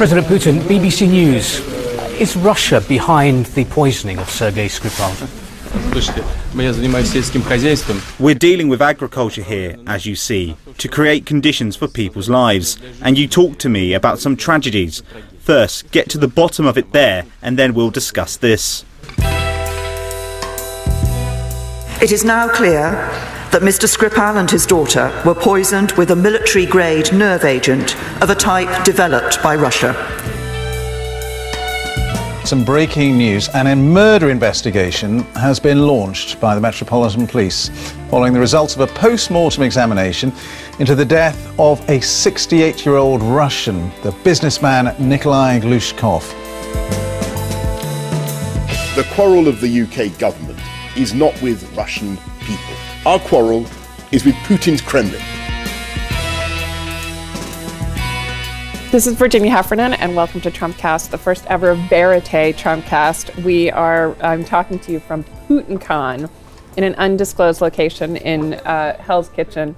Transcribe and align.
President 0.00 0.28
Putin, 0.28 0.60
BBC 0.60 1.10
News. 1.10 1.60
Is 2.18 2.34
Russia 2.34 2.80
behind 2.88 3.44
the 3.48 3.66
poisoning 3.66 4.18
of 4.18 4.30
Sergei 4.30 4.64
Skripal? 4.64 5.12
We're 8.18 8.34
dealing 8.34 8.70
with 8.70 8.80
agriculture 8.80 9.42
here, 9.42 9.76
as 9.86 10.06
you 10.06 10.16
see, 10.16 10.56
to 10.78 10.88
create 10.88 11.26
conditions 11.26 11.76
for 11.76 11.86
people's 11.86 12.30
lives. 12.30 12.78
And 13.02 13.18
you 13.18 13.28
talk 13.28 13.58
to 13.58 13.68
me 13.68 13.92
about 13.92 14.18
some 14.18 14.36
tragedies. 14.36 15.02
First, 15.40 15.90
get 15.90 16.08
to 16.08 16.16
the 16.16 16.28
bottom 16.28 16.64
of 16.64 16.78
it 16.78 16.92
there, 16.92 17.26
and 17.42 17.58
then 17.58 17.74
we'll 17.74 17.90
discuss 17.90 18.38
this. 18.38 18.86
It 22.00 22.10
is 22.10 22.24
now 22.24 22.48
clear 22.48 23.29
that 23.50 23.62
Mr. 23.62 23.88
Skripal 23.88 24.36
and 24.36 24.48
his 24.48 24.64
daughter 24.64 25.12
were 25.26 25.34
poisoned 25.34 25.90
with 25.92 26.12
a 26.12 26.16
military 26.16 26.66
grade 26.66 27.12
nerve 27.12 27.44
agent 27.44 27.96
of 28.22 28.30
a 28.30 28.34
type 28.34 28.84
developed 28.84 29.42
by 29.42 29.56
Russia. 29.56 29.92
Some 32.44 32.64
breaking 32.64 33.18
news. 33.18 33.48
An 33.50 33.92
murder 33.92 34.30
investigation 34.30 35.20
has 35.34 35.58
been 35.60 35.86
launched 35.86 36.40
by 36.40 36.54
the 36.54 36.60
Metropolitan 36.60 37.26
Police 37.26 37.70
following 38.08 38.32
the 38.32 38.40
results 38.40 38.74
of 38.74 38.80
a 38.80 38.86
post 38.86 39.30
mortem 39.30 39.62
examination 39.62 40.32
into 40.78 40.94
the 40.94 41.04
death 41.04 41.52
of 41.58 41.80
a 41.90 42.00
68 42.00 42.86
year 42.86 42.96
old 42.96 43.20
Russian, 43.22 43.90
the 44.02 44.12
businessman 44.24 44.94
Nikolai 44.98 45.60
Glushkov. 45.60 46.22
The 48.94 49.06
quarrel 49.14 49.48
of 49.48 49.60
the 49.60 49.82
UK 49.82 50.18
government 50.18 50.58
is 50.96 51.14
not 51.14 51.40
with 51.42 51.62
Russian 51.76 52.16
people. 52.40 52.89
Our 53.06 53.18
quarrel 53.18 53.64
is 54.12 54.26
with 54.26 54.34
Putin's 54.44 54.82
Kremlin. 54.82 55.22
This 58.90 59.06
is 59.06 59.14
Virginia 59.14 59.50
Heffernan, 59.50 59.94
and 59.94 60.14
welcome 60.14 60.42
to 60.42 60.50
Trumpcast, 60.50 61.08
the 61.08 61.16
first 61.16 61.46
ever 61.46 61.76
Verite 61.76 62.54
Trumpcast. 62.54 63.42
We 63.42 63.70
are 63.70 64.14
I'm 64.20 64.44
talking 64.44 64.78
to 64.80 64.92
you 64.92 65.00
from 65.00 65.24
PutinCon 65.48 66.28
in 66.76 66.84
an 66.84 66.94
undisclosed 66.96 67.62
location 67.62 68.18
in 68.18 68.52
uh, 68.52 69.00
Hell's 69.00 69.30
Kitchen. 69.30 69.76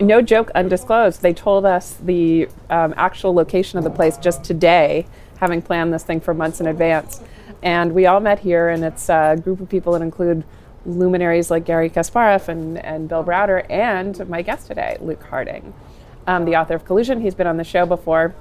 No 0.00 0.22
joke, 0.22 0.52
undisclosed. 0.54 1.22
They 1.22 1.32
told 1.32 1.66
us 1.66 1.94
the 1.94 2.48
um, 2.70 2.94
actual 2.96 3.34
location 3.34 3.78
of 3.78 3.84
the 3.84 3.90
place 3.90 4.16
just 4.16 4.44
today, 4.44 5.08
having 5.38 5.60
planned 5.60 5.92
this 5.92 6.04
thing 6.04 6.20
for 6.20 6.34
months 6.34 6.60
in 6.60 6.68
advance. 6.68 7.20
And 7.64 7.92
we 7.96 8.06
all 8.06 8.20
met 8.20 8.38
here, 8.38 8.68
and 8.68 8.84
it's 8.84 9.08
a 9.08 9.40
group 9.42 9.58
of 9.60 9.68
people 9.68 9.92
that 9.94 10.02
include 10.02 10.44
luminaries 10.86 11.50
like 11.50 11.64
Garry 11.64 11.90
Kasparov 11.90 12.48
and, 12.48 12.78
and 12.78 13.08
Bill 13.08 13.24
Browder, 13.24 13.64
and 13.70 14.28
my 14.28 14.42
guest 14.42 14.66
today, 14.66 14.96
Luke 15.00 15.22
Harding, 15.24 15.74
um, 16.26 16.44
the 16.44 16.56
author 16.56 16.74
of 16.74 16.84
Collusion. 16.84 17.20
He's 17.20 17.34
been 17.34 17.46
on 17.46 17.56
the 17.56 17.64
show 17.64 17.86
before. 17.86 18.34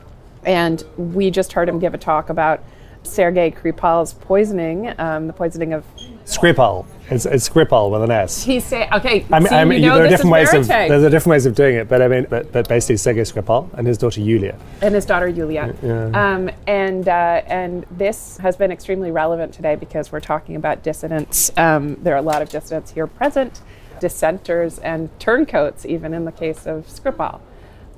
And 0.45 0.83
we 0.97 1.31
just 1.31 1.53
heard 1.53 1.67
him 1.67 1.79
give 1.79 1.93
a 1.93 1.97
talk 1.97 2.29
about 2.29 2.63
Sergei 3.03 3.51
Kripal's 3.51 4.13
poisoning, 4.13 4.93
um, 4.99 5.27
the 5.27 5.33
poisoning 5.33 5.73
of 5.73 5.83
Skripal. 6.25 6.85
It's, 7.11 7.25
it's 7.25 7.49
Skripal 7.49 7.89
with 7.89 8.03
an 8.03 8.11
S. 8.11 8.43
He 8.43 8.59
say 8.59 8.87
okay. 8.93 9.25
I 9.31 9.39
mean, 9.39 9.49
see, 9.49 9.55
I 9.55 9.65
mean 9.65 9.81
you 9.81 9.89
know 9.89 9.95
there 9.95 10.05
are 10.05 10.09
different 10.09 10.31
ways 10.31 10.53
of 10.53 10.65
verite. 10.65 10.89
there's 10.89 11.03
a 11.03 11.09
different 11.09 11.31
ways 11.31 11.45
of 11.45 11.55
doing 11.55 11.75
it, 11.75 11.89
but 11.89 12.01
I 12.01 12.07
mean, 12.07 12.27
but, 12.29 12.51
but 12.51 12.67
basically 12.67 12.97
Sergei 12.97 13.21
Skripal 13.21 13.73
and 13.73 13.87
his 13.87 13.97
daughter 13.97 14.21
Yulia. 14.21 14.57
and 14.81 14.93
his 14.93 15.05
daughter 15.05 15.27
Yulia. 15.27 15.75
Um, 16.13 16.51
and 16.67 17.07
uh, 17.07 17.41
and 17.47 17.85
this 17.91 18.37
has 18.37 18.55
been 18.55 18.71
extremely 18.71 19.11
relevant 19.11 19.53
today 19.53 19.75
because 19.75 20.11
we're 20.11 20.19
talking 20.19 20.55
about 20.55 20.83
dissidents. 20.83 21.51
Um, 21.57 21.95
there 22.03 22.13
are 22.13 22.17
a 22.17 22.21
lot 22.21 22.41
of 22.41 22.49
dissidents 22.49 22.91
here 22.91 23.07
present, 23.07 23.61
dissenters 23.99 24.79
and 24.79 25.09
turncoats, 25.19 25.85
even 25.85 26.13
in 26.13 26.25
the 26.25 26.31
case 26.31 26.67
of 26.67 26.87
Skripal. 26.87 27.41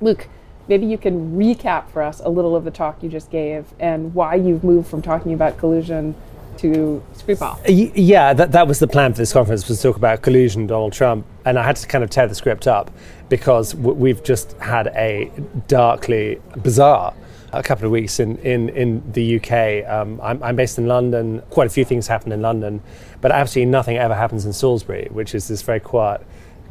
Luke, 0.00 0.28
maybe 0.68 0.86
you 0.86 0.98
can 0.98 1.36
recap 1.36 1.88
for 1.90 2.02
us 2.02 2.20
a 2.20 2.28
little 2.28 2.56
of 2.56 2.64
the 2.64 2.70
talk 2.70 3.02
you 3.02 3.08
just 3.08 3.30
gave 3.30 3.66
and 3.78 4.14
why 4.14 4.34
you've 4.34 4.64
moved 4.64 4.88
from 4.88 5.02
talking 5.02 5.32
about 5.32 5.58
collusion 5.58 6.14
to 6.62 7.02
Skripal. 7.14 7.58
Yeah, 7.94 8.32
that, 8.32 8.52
that 8.52 8.66
was 8.66 8.78
the 8.78 8.86
plan 8.86 9.12
for 9.12 9.18
this 9.18 9.32
conference 9.32 9.68
was 9.68 9.78
to 9.78 9.82
talk 9.82 9.96
about 9.96 10.22
collusion, 10.22 10.66
Donald 10.66 10.92
Trump, 10.92 11.26
and 11.44 11.58
I 11.58 11.62
had 11.64 11.76
to 11.76 11.86
kind 11.88 12.02
of 12.04 12.10
tear 12.10 12.28
the 12.28 12.34
script 12.34 12.66
up 12.66 12.90
because 13.28 13.74
we've 13.74 14.22
just 14.22 14.52
had 14.58 14.86
a 14.88 15.30
darkly 15.66 16.40
bizarre 16.62 17.14
a 17.52 17.62
couple 17.62 17.84
of 17.84 17.90
weeks 17.90 18.20
in, 18.20 18.38
in, 18.38 18.68
in 18.70 19.12
the 19.12 19.36
UK. 19.36 19.86
Um, 19.90 20.20
I'm, 20.22 20.42
I'm 20.42 20.56
based 20.56 20.78
in 20.78 20.86
London. 20.86 21.42
Quite 21.50 21.66
a 21.66 21.70
few 21.70 21.84
things 21.84 22.06
happen 22.06 22.32
in 22.32 22.40
London, 22.40 22.80
but 23.20 23.32
absolutely 23.32 23.70
nothing 23.70 23.98
ever 23.98 24.14
happens 24.14 24.46
in 24.46 24.52
Salisbury, 24.52 25.08
which 25.10 25.34
is 25.34 25.48
this 25.48 25.62
very 25.62 25.80
quiet 25.80 26.24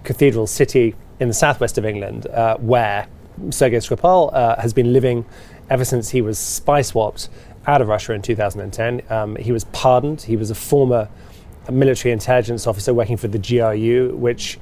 cathedral 0.04 0.48
city 0.48 0.96
in 1.20 1.28
the 1.28 1.34
southwest 1.34 1.78
of 1.78 1.86
England, 1.86 2.28
uh, 2.28 2.58
where 2.58 3.08
Sergei 3.50 3.78
Skripal 3.78 4.34
uh, 4.34 4.60
has 4.60 4.74
been 4.74 4.94
living 4.94 5.26
ever 5.70 5.86
since 5.86 6.10
he 6.10 6.22
was 6.22 6.40
spy 6.40 6.82
swapped 6.82 7.30
out 7.68 7.82
of 7.82 7.88
Russia 7.88 8.14
in 8.14 8.22
2010. 8.22 9.02
Um, 9.10 9.36
he 9.36 9.52
was 9.52 9.66
pardoned. 9.66 10.22
He 10.22 10.36
was 10.36 10.50
a 10.50 10.56
former 10.56 11.10
military 11.70 12.12
intelligence 12.12 12.66
officer 12.66 12.94
working 12.94 13.18
for 13.18 13.28
the 13.28 13.40
GRU, 13.40 14.16
which 14.16 14.60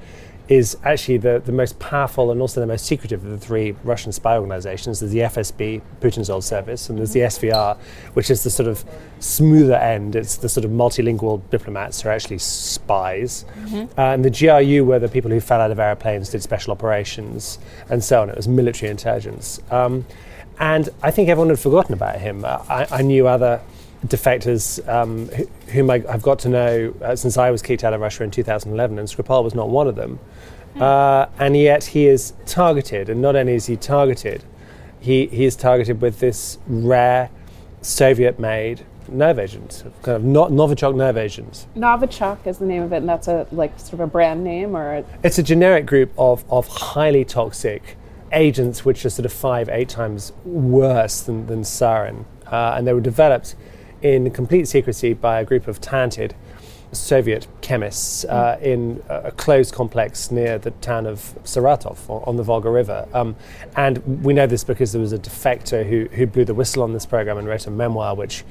is 0.49 0.75
actually 0.83 1.17
the, 1.17 1.39
the 1.45 1.51
most 1.51 1.77
powerful 1.77 2.31
and 2.31 2.41
also 2.41 2.59
the 2.59 2.65
most 2.65 2.83
secretive 2.83 3.23
of 3.23 3.29
the 3.29 3.37
three 3.37 3.75
Russian 3.83 4.11
spy 4.11 4.35
organizations. 4.35 4.99
There's 4.99 5.11
the 5.11 5.19
FSB, 5.19 5.79
Putin's 6.01 6.27
old 6.27 6.43
service, 6.43 6.89
and 6.89 6.97
there's 6.97 7.13
the 7.13 7.19
SVR, 7.19 7.77
which 8.13 8.31
is 8.31 8.43
the 8.43 8.49
sort 8.49 8.67
of 8.67 8.83
smoother 9.19 9.75
end. 9.75 10.15
It's 10.15 10.37
the 10.37 10.49
sort 10.49 10.65
of 10.65 10.71
multilingual 10.71 11.47
diplomats 11.51 12.01
who 12.01 12.09
are 12.09 12.13
actually 12.13 12.39
spies. 12.39 13.45
Uh, 13.95 14.01
and 14.01 14.25
the 14.25 14.31
GRU 14.31 14.83
were 14.83 14.97
the 14.97 15.07
people 15.07 15.29
who 15.29 15.39
fell 15.39 15.61
out 15.61 15.69
of 15.69 15.79
airplanes, 15.79 16.29
did 16.29 16.41
special 16.41 16.71
operations, 16.71 17.59
and 17.89 18.03
so 18.03 18.23
on. 18.23 18.29
It 18.31 18.35
was 18.35 18.47
military 18.47 18.89
intelligence. 18.89 19.59
Um, 19.69 20.03
and 20.59 20.89
I 21.01 21.11
think 21.11 21.29
everyone 21.29 21.49
had 21.49 21.59
forgotten 21.59 21.93
about 21.93 22.19
him. 22.19 22.43
Uh, 22.43 22.63
I, 22.69 22.87
I 22.91 23.01
knew 23.01 23.27
other 23.27 23.61
defectors 24.05 24.85
um, 24.87 25.27
wh- 25.29 25.71
whom 25.71 25.89
I, 25.89 25.99
have 25.99 26.21
got 26.21 26.39
to 26.39 26.49
know 26.49 26.93
uh, 27.01 27.15
since 27.15 27.37
I 27.37 27.49
was 27.51 27.61
kicked 27.61 27.83
out 27.83 27.93
of 27.93 28.01
Russia 28.01 28.23
in 28.23 28.31
2011, 28.31 28.99
and 28.99 29.07
Skripal 29.07 29.43
was 29.43 29.55
not 29.55 29.69
one 29.69 29.87
of 29.87 29.95
them. 29.95 30.19
Uh, 30.79 31.25
and 31.39 31.57
yet 31.57 31.83
he 31.83 32.07
is 32.07 32.33
targeted, 32.45 33.09
and 33.09 33.21
not 33.21 33.35
only 33.35 33.55
is 33.55 33.65
he 33.65 33.75
targeted, 33.75 34.43
he, 34.99 35.27
he 35.27 35.45
is 35.45 35.55
targeted 35.55 36.01
with 36.01 36.19
this 36.19 36.59
rare 36.67 37.29
Soviet-made 37.81 38.85
nerve 39.07 39.39
agent, 39.39 39.83
kind 40.03 40.17
of 40.17 40.23
no, 40.23 40.45
Novichok 40.47 40.95
nerve 40.95 41.17
agent. 41.17 41.65
Novichok 41.75 42.45
is 42.45 42.59
the 42.59 42.65
name 42.65 42.83
of 42.83 42.93
it, 42.93 42.97
and 42.97 43.09
that's 43.09 43.27
a 43.27 43.47
like 43.51 43.77
sort 43.79 43.93
of 43.93 44.01
a 44.01 44.07
brand 44.07 44.43
name 44.43 44.75
or 44.75 45.03
It's 45.23 45.39
a 45.39 45.43
generic 45.43 45.85
group 45.85 46.11
of, 46.17 46.43
of 46.51 46.67
highly 46.67 47.25
toxic 47.25 47.97
agents 48.31 48.85
which 48.85 49.05
are 49.05 49.09
sort 49.09 49.25
of 49.25 49.33
five, 49.33 49.69
eight 49.69 49.89
times 49.89 50.31
worse 50.45 51.21
than, 51.21 51.47
than 51.47 51.61
sarin. 51.61 52.25
Uh, 52.47 52.73
and 52.77 52.87
they 52.87 52.93
were 52.93 53.01
developed 53.01 53.55
in 54.01 54.29
complete 54.31 54.67
secrecy 54.67 55.13
by 55.13 55.39
a 55.39 55.45
group 55.45 55.67
of 55.67 55.81
talented 55.81 56.35
Soviet 56.91 57.47
chemists 57.61 58.25
uh, 58.25 58.57
in 58.61 59.03
a 59.09 59.31
closed 59.31 59.73
complex 59.73 60.31
near 60.31 60.57
the 60.57 60.71
town 60.71 61.05
of 61.05 61.19
Saratov 61.43 62.09
on, 62.09 62.23
on 62.25 62.35
the 62.35 62.43
Volga 62.43 62.69
River. 62.69 63.07
Um, 63.13 63.35
and 63.75 64.23
we 64.23 64.33
know 64.33 64.47
this 64.47 64.63
because 64.63 64.91
there 64.91 65.01
was 65.01 65.13
a 65.13 65.19
defector 65.19 65.87
who, 65.87 66.05
who 66.15 66.25
blew 66.25 66.45
the 66.45 66.55
whistle 66.55 66.81
on 66.81 66.93
this 66.93 67.05
program 67.05 67.37
and 67.37 67.47
wrote 67.47 67.67
a 67.67 67.71
memoir 67.71 68.15
which 68.15 68.43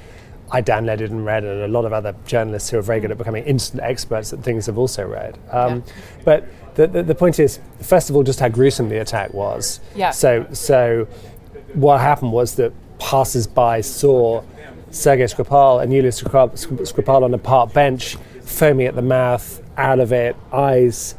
I 0.50 0.62
downloaded 0.62 1.10
and 1.10 1.25
read, 1.26 1.44
and 1.44 1.62
a 1.62 1.69
lot 1.69 1.84
of 1.84 1.92
other 1.92 2.14
journalists 2.26 2.70
who 2.70 2.78
are 2.78 2.82
very 2.82 3.00
good 3.00 3.10
at 3.10 3.19
becoming 3.19 3.44
instant 3.44 3.82
experts 3.82 4.32
at 4.32 4.42
things 4.42 4.66
have 4.66 4.78
also 4.78 5.06
read. 5.06 5.38
Um, 5.50 5.84
But 6.25 6.47
the, 6.75 6.86
the, 6.86 7.03
the 7.03 7.14
point 7.14 7.38
is, 7.38 7.60
first 7.82 8.09
of 8.09 8.16
all, 8.16 8.22
just 8.22 8.41
how 8.41 8.48
gruesome 8.48 8.88
the 8.88 8.98
attack 9.00 9.34
was. 9.34 9.81
Yeah. 9.94 10.10
So, 10.10 10.47
so 10.53 11.06
what 11.75 12.00
happened 12.00 12.32
was 12.32 12.54
that 12.54 12.72
passers-by 12.98 13.82
saw 13.82 14.42
Sergei 14.91 15.25
Skripal 15.25 15.82
and 15.82 15.92
Yulia 15.92 16.10
Skripal, 16.10 17.22
on 17.22 17.34
a 17.34 17.38
park 17.38 17.72
bench, 17.75 18.16
foaming 18.42 18.87
at 18.87 18.94
the 18.94 19.03
mouth, 19.03 19.62
out 19.76 20.00
of 20.00 20.12
it, 20.12 20.34
eyes 20.53 21.14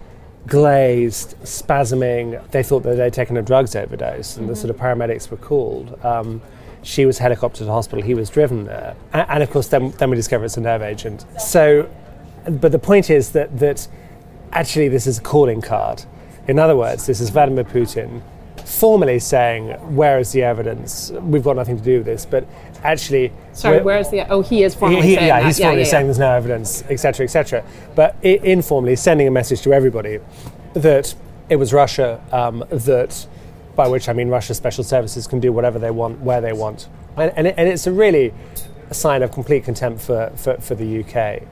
glazed, 0.47 1.35
spasming. 1.43 2.49
They 2.49 2.63
thought 2.63 2.81
that 2.83 2.95
they'd 2.95 3.13
taken 3.13 3.37
a 3.37 3.43
drugs 3.43 3.75
overdose, 3.75 4.37
and 4.37 4.49
the 4.49 4.55
sort 4.55 4.71
of 4.71 4.77
paramedics 4.77 5.29
were 5.29 5.37
called. 5.37 6.03
Um, 6.03 6.41
she 6.83 7.05
was 7.05 7.19
helicoptered 7.19 7.55
to 7.55 7.65
the 7.65 7.71
hospital. 7.71 8.03
He 8.03 8.13
was 8.13 8.29
driven 8.29 8.65
there, 8.65 8.95
and, 9.13 9.25
and 9.29 9.43
of 9.43 9.49
course, 9.51 9.67
then, 9.67 9.91
then 9.91 10.09
we 10.09 10.15
discover 10.15 10.45
it's 10.45 10.57
a 10.57 10.61
nerve 10.61 10.81
agent. 10.81 11.25
So, 11.39 11.89
but 12.45 12.71
the 12.71 12.79
point 12.79 13.09
is 13.09 13.31
that 13.31 13.59
that 13.59 13.87
actually 14.51 14.87
this 14.87 15.05
is 15.07 15.19
a 15.19 15.21
calling 15.21 15.61
card. 15.61 16.03
In 16.47 16.57
other 16.57 16.75
words, 16.75 17.05
this 17.05 17.19
is 17.19 17.29
Vladimir 17.29 17.63
Putin 17.63 18.21
formally 18.65 19.19
saying, 19.19 19.69
"Where 19.95 20.19
is 20.19 20.31
the 20.31 20.43
evidence? 20.43 21.11
We've 21.11 21.43
got 21.43 21.55
nothing 21.55 21.77
to 21.77 21.83
do 21.83 21.97
with 21.97 22.05
this." 22.05 22.25
But 22.25 22.47
actually, 22.83 23.31
sorry. 23.53 23.81
Where's 23.81 24.09
the? 24.09 24.27
Oh, 24.29 24.41
he 24.41 24.63
is 24.63 24.73
formally 24.75 25.01
he- 25.01 25.09
he- 25.09 25.15
saying 25.15 25.27
yeah, 25.27 25.39
that. 25.39 25.45
he's 25.45 25.59
formally 25.59 25.81
yeah, 25.81 25.87
saying 25.87 26.03
yeah. 26.03 26.07
there's 26.07 26.19
no 26.19 26.31
evidence, 26.31 26.83
etc., 26.89 27.25
etc. 27.25 27.63
But 27.95 28.15
I- 28.23 28.39
informally 28.43 28.95
sending 28.95 29.27
a 29.27 29.31
message 29.31 29.61
to 29.61 29.73
everybody 29.73 30.19
that 30.73 31.13
it 31.49 31.55
was 31.57 31.73
Russia, 31.73 32.21
um, 32.31 32.63
that 32.69 33.27
by 33.79 33.87
which 33.87 34.09
I 34.09 34.13
mean 34.13 34.27
Russia's 34.27 34.57
special 34.57 34.83
services 34.83 35.25
can 35.25 35.39
do 35.39 35.53
whatever 35.53 35.79
they 35.79 35.89
want, 35.89 36.19
where 36.19 36.41
they 36.41 36.51
want, 36.51 36.89
and, 37.15 37.31
and, 37.37 37.47
it, 37.47 37.55
and 37.57 37.69
it's 37.69 37.87
a 37.87 37.93
really 37.93 38.33
a 38.89 38.93
sign 38.93 39.23
of 39.23 39.31
complete 39.31 39.63
contempt 39.63 40.01
for, 40.01 40.31
for, 40.35 40.55
for 40.57 40.75
the 40.75 41.01
UK. 41.01 41.43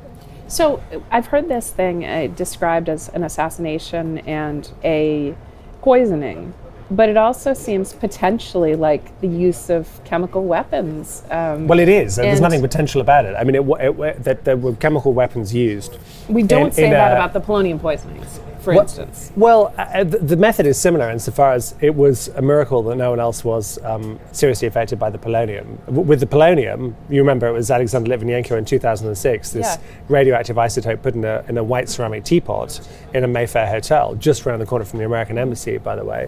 So 0.50 0.84
I've 1.10 1.28
heard 1.28 1.48
this 1.48 1.72
thing 1.72 2.04
uh, 2.04 2.28
described 2.36 2.90
as 2.90 3.08
an 3.10 3.24
assassination 3.24 4.18
and 4.42 4.70
a 4.84 5.36
poisoning. 5.82 6.54
but 6.92 7.08
it 7.10 7.16
also 7.18 7.54
seems 7.54 7.94
potentially 7.94 8.74
like 8.76 9.04
the 9.22 9.28
use 9.28 9.70
of 9.70 9.84
chemical 10.04 10.44
weapons. 10.56 11.24
Um, 11.32 11.68
Well, 11.70 11.80
it 11.80 11.90
is. 11.90 12.16
There's 12.18 12.42
nothing 12.42 12.62
potential 12.62 13.00
about 13.02 13.24
it. 13.26 13.36
I 13.36 13.44
mean, 13.46 13.56
it, 13.56 13.64
wa- 13.64 13.78
it, 13.78 14.24
that 14.24 14.44
there 14.46 14.58
were 14.58 14.74
chemical 14.76 15.12
weapons 15.14 15.54
used. 15.54 15.98
we 16.30 16.44
don't 16.44 16.68
in- 16.68 16.72
say 16.74 16.86
in 16.86 16.92
that 16.92 17.12
a- 17.14 17.16
about 17.16 17.32
the 17.38 17.42
polonium 17.42 17.80
poisonings, 17.80 18.40
for 18.68 18.74
Well- 18.74 18.84
instance. 18.84 19.32
Well, 19.38 19.74
uh, 19.78 20.04
the, 20.04 20.18
the 20.18 20.36
method 20.36 20.66
is 20.66 20.78
similar 20.78 21.10
insofar 21.10 21.54
as 21.54 21.74
it 21.80 21.96
was 21.96 22.28
a 22.36 22.42
miracle 22.42 22.84
that 22.84 22.98
no 22.98 23.10
one 23.12 23.20
else 23.20 23.46
was 23.46 23.80
um, 23.86 24.20
seriously 24.34 24.68
affected 24.68 25.00
by 25.00 25.10
the 25.10 25.18
polonium. 25.18 25.78
W- 25.86 26.02
with 26.02 26.20
the 26.20 26.26
polonium, 26.26 26.94
you 27.10 27.22
remember 27.22 27.48
it 27.48 27.54
was 27.54 27.72
Alexander 27.72 28.10
Litvinenko 28.18 28.58
in 28.58 28.66
2006, 28.66 29.52
this 29.52 29.66
Yeah. 29.66 29.78
radioactive 30.10 30.58
isotope 30.58 31.02
put 31.02 31.16
in 31.16 31.24
a, 31.24 31.46
in 31.48 31.58
a 31.58 31.64
white 31.64 31.88
ceramic 31.88 32.26
teapot 32.26 32.82
in 33.14 33.24
a 33.24 33.28
Mayfair 33.28 33.68
hotel, 33.68 34.16
just 34.16 34.46
around 34.46 34.60
the 34.60 34.66
corner 34.66 34.84
from 34.84 35.00
the 35.00 35.06
American 35.06 35.38
embassy, 35.38 35.78
by 35.78 35.96
the 35.96 36.04
way. 36.04 36.28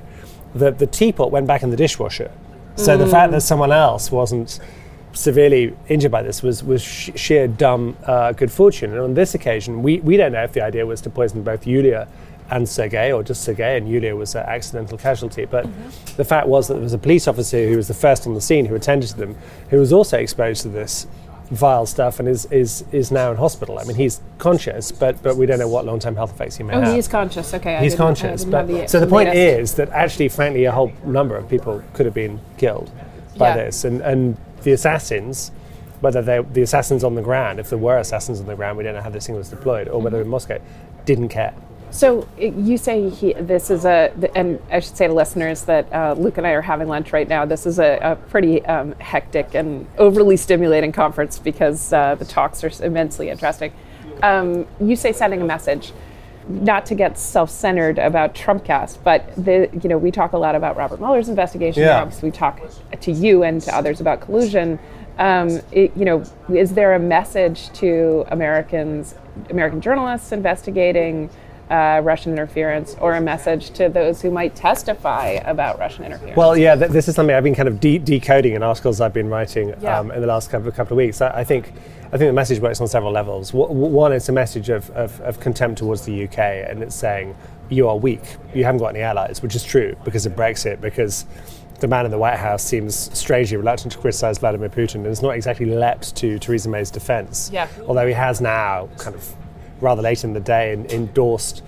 The, 0.55 0.71
the 0.71 0.87
teapot 0.87 1.29
went 1.31 1.45
back 1.45 1.61
in 1.63 1.69
the 1.71 1.77
dishwasher. 1.77 2.31
So 2.77 2.97
the 2.97 3.07
fact 3.07 3.33
that 3.33 3.41
someone 3.41 3.73
else 3.73 4.09
wasn't 4.11 4.59
severely 5.11 5.75
injured 5.89 6.11
by 6.11 6.21
this 6.21 6.41
was, 6.43 6.63
was 6.63 6.81
sh- 6.81 7.09
sheer 7.15 7.47
dumb 7.47 7.97
uh, 8.05 8.31
good 8.31 8.51
fortune. 8.51 8.91
And 8.91 8.99
on 9.01 9.13
this 9.15 9.33
occasion, 9.35 9.81
we, 9.83 9.99
we 10.01 10.15
don't 10.17 10.31
know 10.31 10.43
if 10.43 10.53
the 10.53 10.61
idea 10.61 10.85
was 10.85 11.01
to 11.01 11.09
poison 11.09 11.41
both 11.43 11.65
Yulia 11.67 12.07
and 12.51 12.67
Sergei, 12.67 13.11
or 13.11 13.23
just 13.23 13.43
Sergei, 13.43 13.77
and 13.77 13.87
Yulia 13.89 14.15
was 14.15 14.35
an 14.35 14.45
accidental 14.45 14.97
casualty. 14.97 15.45
But 15.45 15.67
the 16.17 16.25
fact 16.25 16.47
was 16.47 16.67
that 16.67 16.75
there 16.75 16.83
was 16.83 16.93
a 16.93 16.97
police 16.97 17.27
officer 17.27 17.67
who 17.67 17.77
was 17.77 17.87
the 17.87 17.93
first 17.93 18.25
on 18.27 18.33
the 18.33 18.41
scene 18.41 18.65
who 18.65 18.75
attended 18.75 19.09
to 19.11 19.17
them, 19.17 19.35
who 19.69 19.77
was 19.77 19.93
also 19.93 20.17
exposed 20.17 20.61
to 20.63 20.69
this 20.69 21.07
vile 21.51 21.85
stuff 21.85 22.19
and 22.19 22.29
is, 22.29 22.45
is, 22.51 22.83
is 22.91 23.11
now 23.11 23.31
in 23.31 23.37
hospital. 23.37 23.79
I 23.79 23.83
mean, 23.83 23.95
he's 23.95 24.21
conscious, 24.37 24.91
but, 24.91 25.21
but 25.23 25.35
we 25.35 25.45
don't 25.47 25.57
know 25.59 25.67
what 25.67 25.83
long 25.85 25.99
term 25.99 26.15
health 26.15 26.31
effects 26.31 26.57
he 26.57 26.63
may 26.63 26.73
Oh, 26.75 26.81
have 26.81 26.93
he 26.93 26.99
is 26.99 27.07
conscious. 27.07 27.53
Okay, 27.53 27.75
I 27.75 27.81
he's 27.83 27.95
conscious. 27.95 28.45
But, 28.45 28.87
so 28.89 28.99
the 28.99 29.07
point 29.07 29.29
is 29.29 29.73
that 29.75 29.89
actually, 29.89 30.29
frankly, 30.29 30.65
a 30.65 30.71
whole 30.71 30.91
number 31.05 31.35
of 31.35 31.49
people 31.49 31.83
could 31.93 32.05
have 32.05 32.13
been 32.15 32.39
killed 32.57 32.91
by 33.37 33.49
Yeah. 33.49 33.55
this, 33.65 33.83
and 33.85 34.01
and 34.01 34.37
the 34.63 34.73
assassins, 34.73 35.51
whether 36.01 36.21
they 36.21 36.39
the 36.53 36.61
assassins 36.61 37.03
on 37.03 37.15
the 37.15 37.21
ground, 37.21 37.59
if 37.59 37.69
there 37.69 37.79
were 37.79 37.97
assassins 37.97 38.39
on 38.39 38.45
the 38.45 38.55
ground, 38.55 38.77
we 38.77 38.83
don't 38.83 38.93
know 38.93 39.01
how 39.01 39.09
this 39.09 39.25
thing 39.25 39.35
was 39.35 39.49
deployed, 39.49 39.87
or 39.87 40.01
whether 40.01 40.17
Mm-hmm. 40.17 40.25
in 40.25 40.29
Moscow, 40.29 40.59
didn't 41.05 41.29
care. 41.29 41.53
So 41.91 42.27
you 42.37 42.77
say 42.77 43.09
he, 43.09 43.33
this 43.33 43.69
is 43.71 43.85
a, 43.85 44.13
and 44.35 44.61
I 44.71 44.79
should 44.79 44.95
say 44.95 45.07
to 45.07 45.13
listeners 45.13 45.63
that 45.63 45.91
uh, 45.91 46.15
Luke 46.17 46.37
and 46.37 46.45
I 46.45 46.51
are 46.51 46.61
having 46.61 46.87
lunch 46.87 47.11
right 47.13 47.27
now. 47.27 47.45
This 47.45 47.65
is 47.65 47.79
a, 47.79 47.97
a 48.01 48.15
pretty 48.15 48.63
um, 48.65 48.93
hectic 48.99 49.55
and 49.55 49.87
overly 49.97 50.37
stimulating 50.37 50.91
conference 50.91 51.39
because 51.39 51.91
uh, 51.91 52.15
the 52.15 52.25
talks 52.25 52.63
are 52.63 52.71
immensely 52.85 53.29
interesting. 53.29 53.73
Um, 54.21 54.67
you 54.79 54.95
say 54.95 55.11
sending 55.13 55.41
a 55.41 55.45
message, 55.45 55.93
not 56.47 56.85
to 56.87 56.95
get 56.95 57.17
self-centered 57.17 57.99
about 57.99 58.33
Trumpcast, 58.35 59.03
but 59.03 59.35
the, 59.35 59.69
you 59.81 59.89
know 59.89 59.97
we 59.97 60.11
talk 60.11 60.33
a 60.33 60.37
lot 60.37 60.55
about 60.55 60.75
Robert 60.77 60.99
Mueller's 60.99 61.29
investigation. 61.29 61.83
Yeah. 61.83 62.01
Obviously, 62.01 62.29
we 62.29 62.35
talk 62.35 62.59
to 62.99 63.11
you 63.11 63.43
and 63.43 63.61
to 63.61 63.75
others 63.75 64.01
about 64.01 64.21
collusion. 64.21 64.79
Um, 65.19 65.61
it, 65.71 65.95
you 65.95 66.05
know, 66.05 66.23
is 66.53 66.73
there 66.73 66.95
a 66.95 66.99
message 66.99 67.71
to 67.73 68.25
Americans, 68.29 69.15
American 69.49 69.81
journalists 69.81 70.31
investigating 70.31 71.29
uh, 71.69 72.01
Russian 72.03 72.31
interference, 72.33 72.95
or 72.99 73.13
a 73.15 73.21
message 73.21 73.71
to 73.71 73.89
those 73.89 74.21
who 74.21 74.31
might 74.31 74.55
testify 74.55 75.39
about 75.45 75.77
Russian 75.79 76.05
interference? 76.05 76.35
Well, 76.37 76.57
yeah, 76.57 76.75
th- 76.75 76.91
this 76.91 77.07
is 77.07 77.15
something 77.15 77.35
I've 77.35 77.43
been 77.43 77.55
kind 77.55 77.67
of 77.67 77.79
de- 77.79 77.99
decoding 77.99 78.53
in 78.53 78.63
articles 78.63 78.99
I've 79.01 79.13
been 79.13 79.29
writing 79.29 79.73
Yeah. 79.81 79.99
um, 79.99 80.11
in 80.11 80.21
the 80.21 80.27
last 80.27 80.49
couple, 80.49 80.71
couple 80.71 80.93
of 80.93 80.97
weeks. 80.97 81.21
I, 81.21 81.29
I 81.39 81.43
think 81.43 81.71
I 82.11 82.17
think 82.17 82.29
the 82.29 82.33
message 82.33 82.59
works 82.59 82.81
on 82.81 82.87
several 82.87 83.11
levels. 83.11 83.51
W- 83.51 83.71
one, 83.71 84.11
it's 84.13 84.29
a 84.29 84.31
message 84.31 84.69
of, 84.69 84.89
of, 84.91 85.21
of 85.21 85.39
contempt 85.39 85.77
towards 85.77 86.01
the 86.05 86.23
UK, 86.23 86.39
and 86.39 86.81
it's 86.81 86.95
saying 86.95 87.35
you 87.69 87.87
are 87.87 87.95
weak, 87.95 88.21
you 88.55 88.63
haven't 88.63 88.79
got 88.79 88.87
any 88.87 89.01
allies, 89.01 89.43
which 89.43 89.55
is 89.55 89.63
true 89.63 89.95
because 90.03 90.25
of 90.25 90.33
Brexit, 90.33 90.81
because 90.81 91.25
the 91.81 91.87
man 91.87 92.05
in 92.05 92.11
the 92.11 92.17
White 92.17 92.37
House 92.39 92.63
seems 92.63 92.95
strangely 93.17 93.57
reluctant 93.57 93.91
to 93.93 93.99
criticise 93.99 94.39
Vladimir 94.39 94.69
Putin 94.69 94.95
and 94.95 95.05
has 95.05 95.21
not 95.21 95.29
exactly 95.35 95.67
leapt 95.67 96.15
to 96.15 96.39
Theresa 96.39 96.67
May's 96.67 96.89
defence. 96.89 97.51
Yeah. 97.53 97.67
Although 97.87 98.07
he 98.07 98.13
has 98.13 98.41
now 98.41 98.89
kind 98.97 99.15
of 99.15 99.33
rather 99.81 100.01
late 100.01 100.23
in 100.23 100.33
the 100.33 100.39
day 100.39 100.71
en- 100.73 100.85
endorsed 100.87 101.63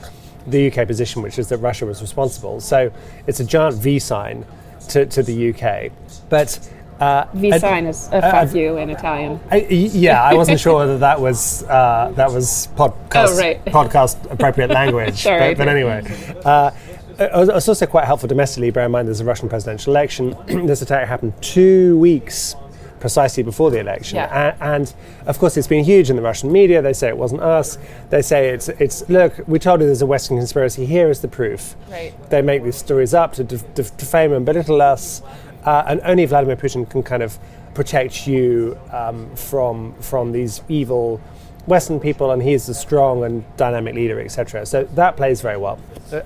the 0.47 0.71
UK 0.71 0.87
position, 0.87 1.21
which 1.21 1.37
is 1.37 1.49
that 1.49 1.57
Russia 1.57 1.85
was 1.85 2.01
responsible. 2.01 2.59
So 2.59 2.91
it's 3.27 3.39
a 3.39 3.45
giant 3.45 3.75
V 3.77 3.99
sign 3.99 4.45
to, 4.89 5.05
to 5.05 5.21
the 5.23 5.49
UK. 5.53 5.91
But 6.29 6.59
uh, 6.99 7.25
V 7.33 7.57
sign 7.59 7.85
is 7.85 8.07
a 8.09 8.23
uh, 8.23 8.31
fuck 8.45 8.55
you 8.55 8.77
in 8.77 8.89
Italian. 8.89 9.39
I, 9.49 9.57
yeah, 9.69 10.21
I 10.21 10.33
wasn't 10.33 10.59
sure 10.59 10.77
whether 10.79 10.97
that 10.99 11.19
was 11.19 11.63
uh, 11.63 12.11
that 12.15 12.31
was 12.31 12.67
podcast 12.75 13.11
Oh, 13.29 13.37
right. 13.37 13.63
podcast 13.65 14.31
appropriate 14.31 14.69
language. 14.69 15.21
Sorry. 15.23 15.55
but, 15.55 15.59
but 15.59 15.67
anyway, 15.67 16.01
uh, 16.45 16.71
it 17.19 17.31
was- 17.33 17.49
it's 17.49 17.67
also 17.69 17.85
quite 17.85 18.05
helpful 18.05 18.27
domestically. 18.27 18.71
Bear 18.71 18.85
in 18.85 18.91
mind, 18.91 19.07
there's 19.07 19.19
a 19.19 19.25
Russian 19.25 19.47
presidential 19.49 19.93
election. 19.93 20.35
this 20.67 20.81
attack 20.81 21.07
happened 21.07 21.33
two 21.41 21.97
weeks 21.99 22.55
precisely 23.01 23.43
before 23.43 23.69
the 23.71 23.79
election, 23.79 24.15
Yeah. 24.15 24.55
A- 24.59 24.63
and 24.63 24.93
of 25.25 25.37
course, 25.39 25.57
it's 25.57 25.67
been 25.67 25.83
huge 25.83 26.09
in 26.09 26.15
the 26.15 26.21
Russian 26.21 26.49
media. 26.51 26.81
They 26.81 26.93
say 26.93 27.09
it 27.09 27.17
wasn't 27.17 27.41
us. 27.41 27.77
They 28.11 28.21
say 28.21 28.49
it's 28.49 28.69
it's 28.69 29.09
look. 29.09 29.33
We 29.47 29.59
told 29.59 29.81
you 29.81 29.87
there's 29.87 30.01
a 30.01 30.05
Western 30.05 30.37
conspiracy. 30.37 30.85
Here 30.85 31.09
is 31.09 31.19
the 31.19 31.27
proof. 31.27 31.75
Right. 31.89 32.13
They 32.29 32.41
make 32.41 32.63
these 32.63 32.77
stories 32.77 33.13
up 33.13 33.33
to 33.33 33.43
def- 33.43 33.73
def- 33.73 33.97
defame 33.97 34.31
and 34.31 34.45
belittle 34.45 34.81
us, 34.81 35.21
uh, 35.65 35.83
and 35.87 35.99
only 36.05 36.25
Vladimir 36.25 36.55
Putin 36.55 36.89
can 36.89 37.03
kind 37.03 37.23
of 37.23 37.37
protect 37.73 38.27
you 38.27 38.77
um, 38.93 39.29
from 39.35 39.93
from 39.99 40.31
these 40.31 40.61
evil 40.69 41.19
Western 41.67 41.99
people, 41.99 42.31
and 42.31 42.41
he's 42.41 42.69
a 42.69 42.73
strong 42.73 43.23
and 43.23 43.43
dynamic 43.57 43.95
leader, 43.95 44.19
etc. 44.21 44.65
So 44.65 44.83
that 44.95 45.17
plays 45.17 45.41
very 45.41 45.57
well 45.57 45.79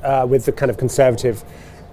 uh, 0.03 0.25
with 0.29 0.45
the 0.45 0.51
kind 0.51 0.69
of 0.69 0.77
conservative 0.77 1.43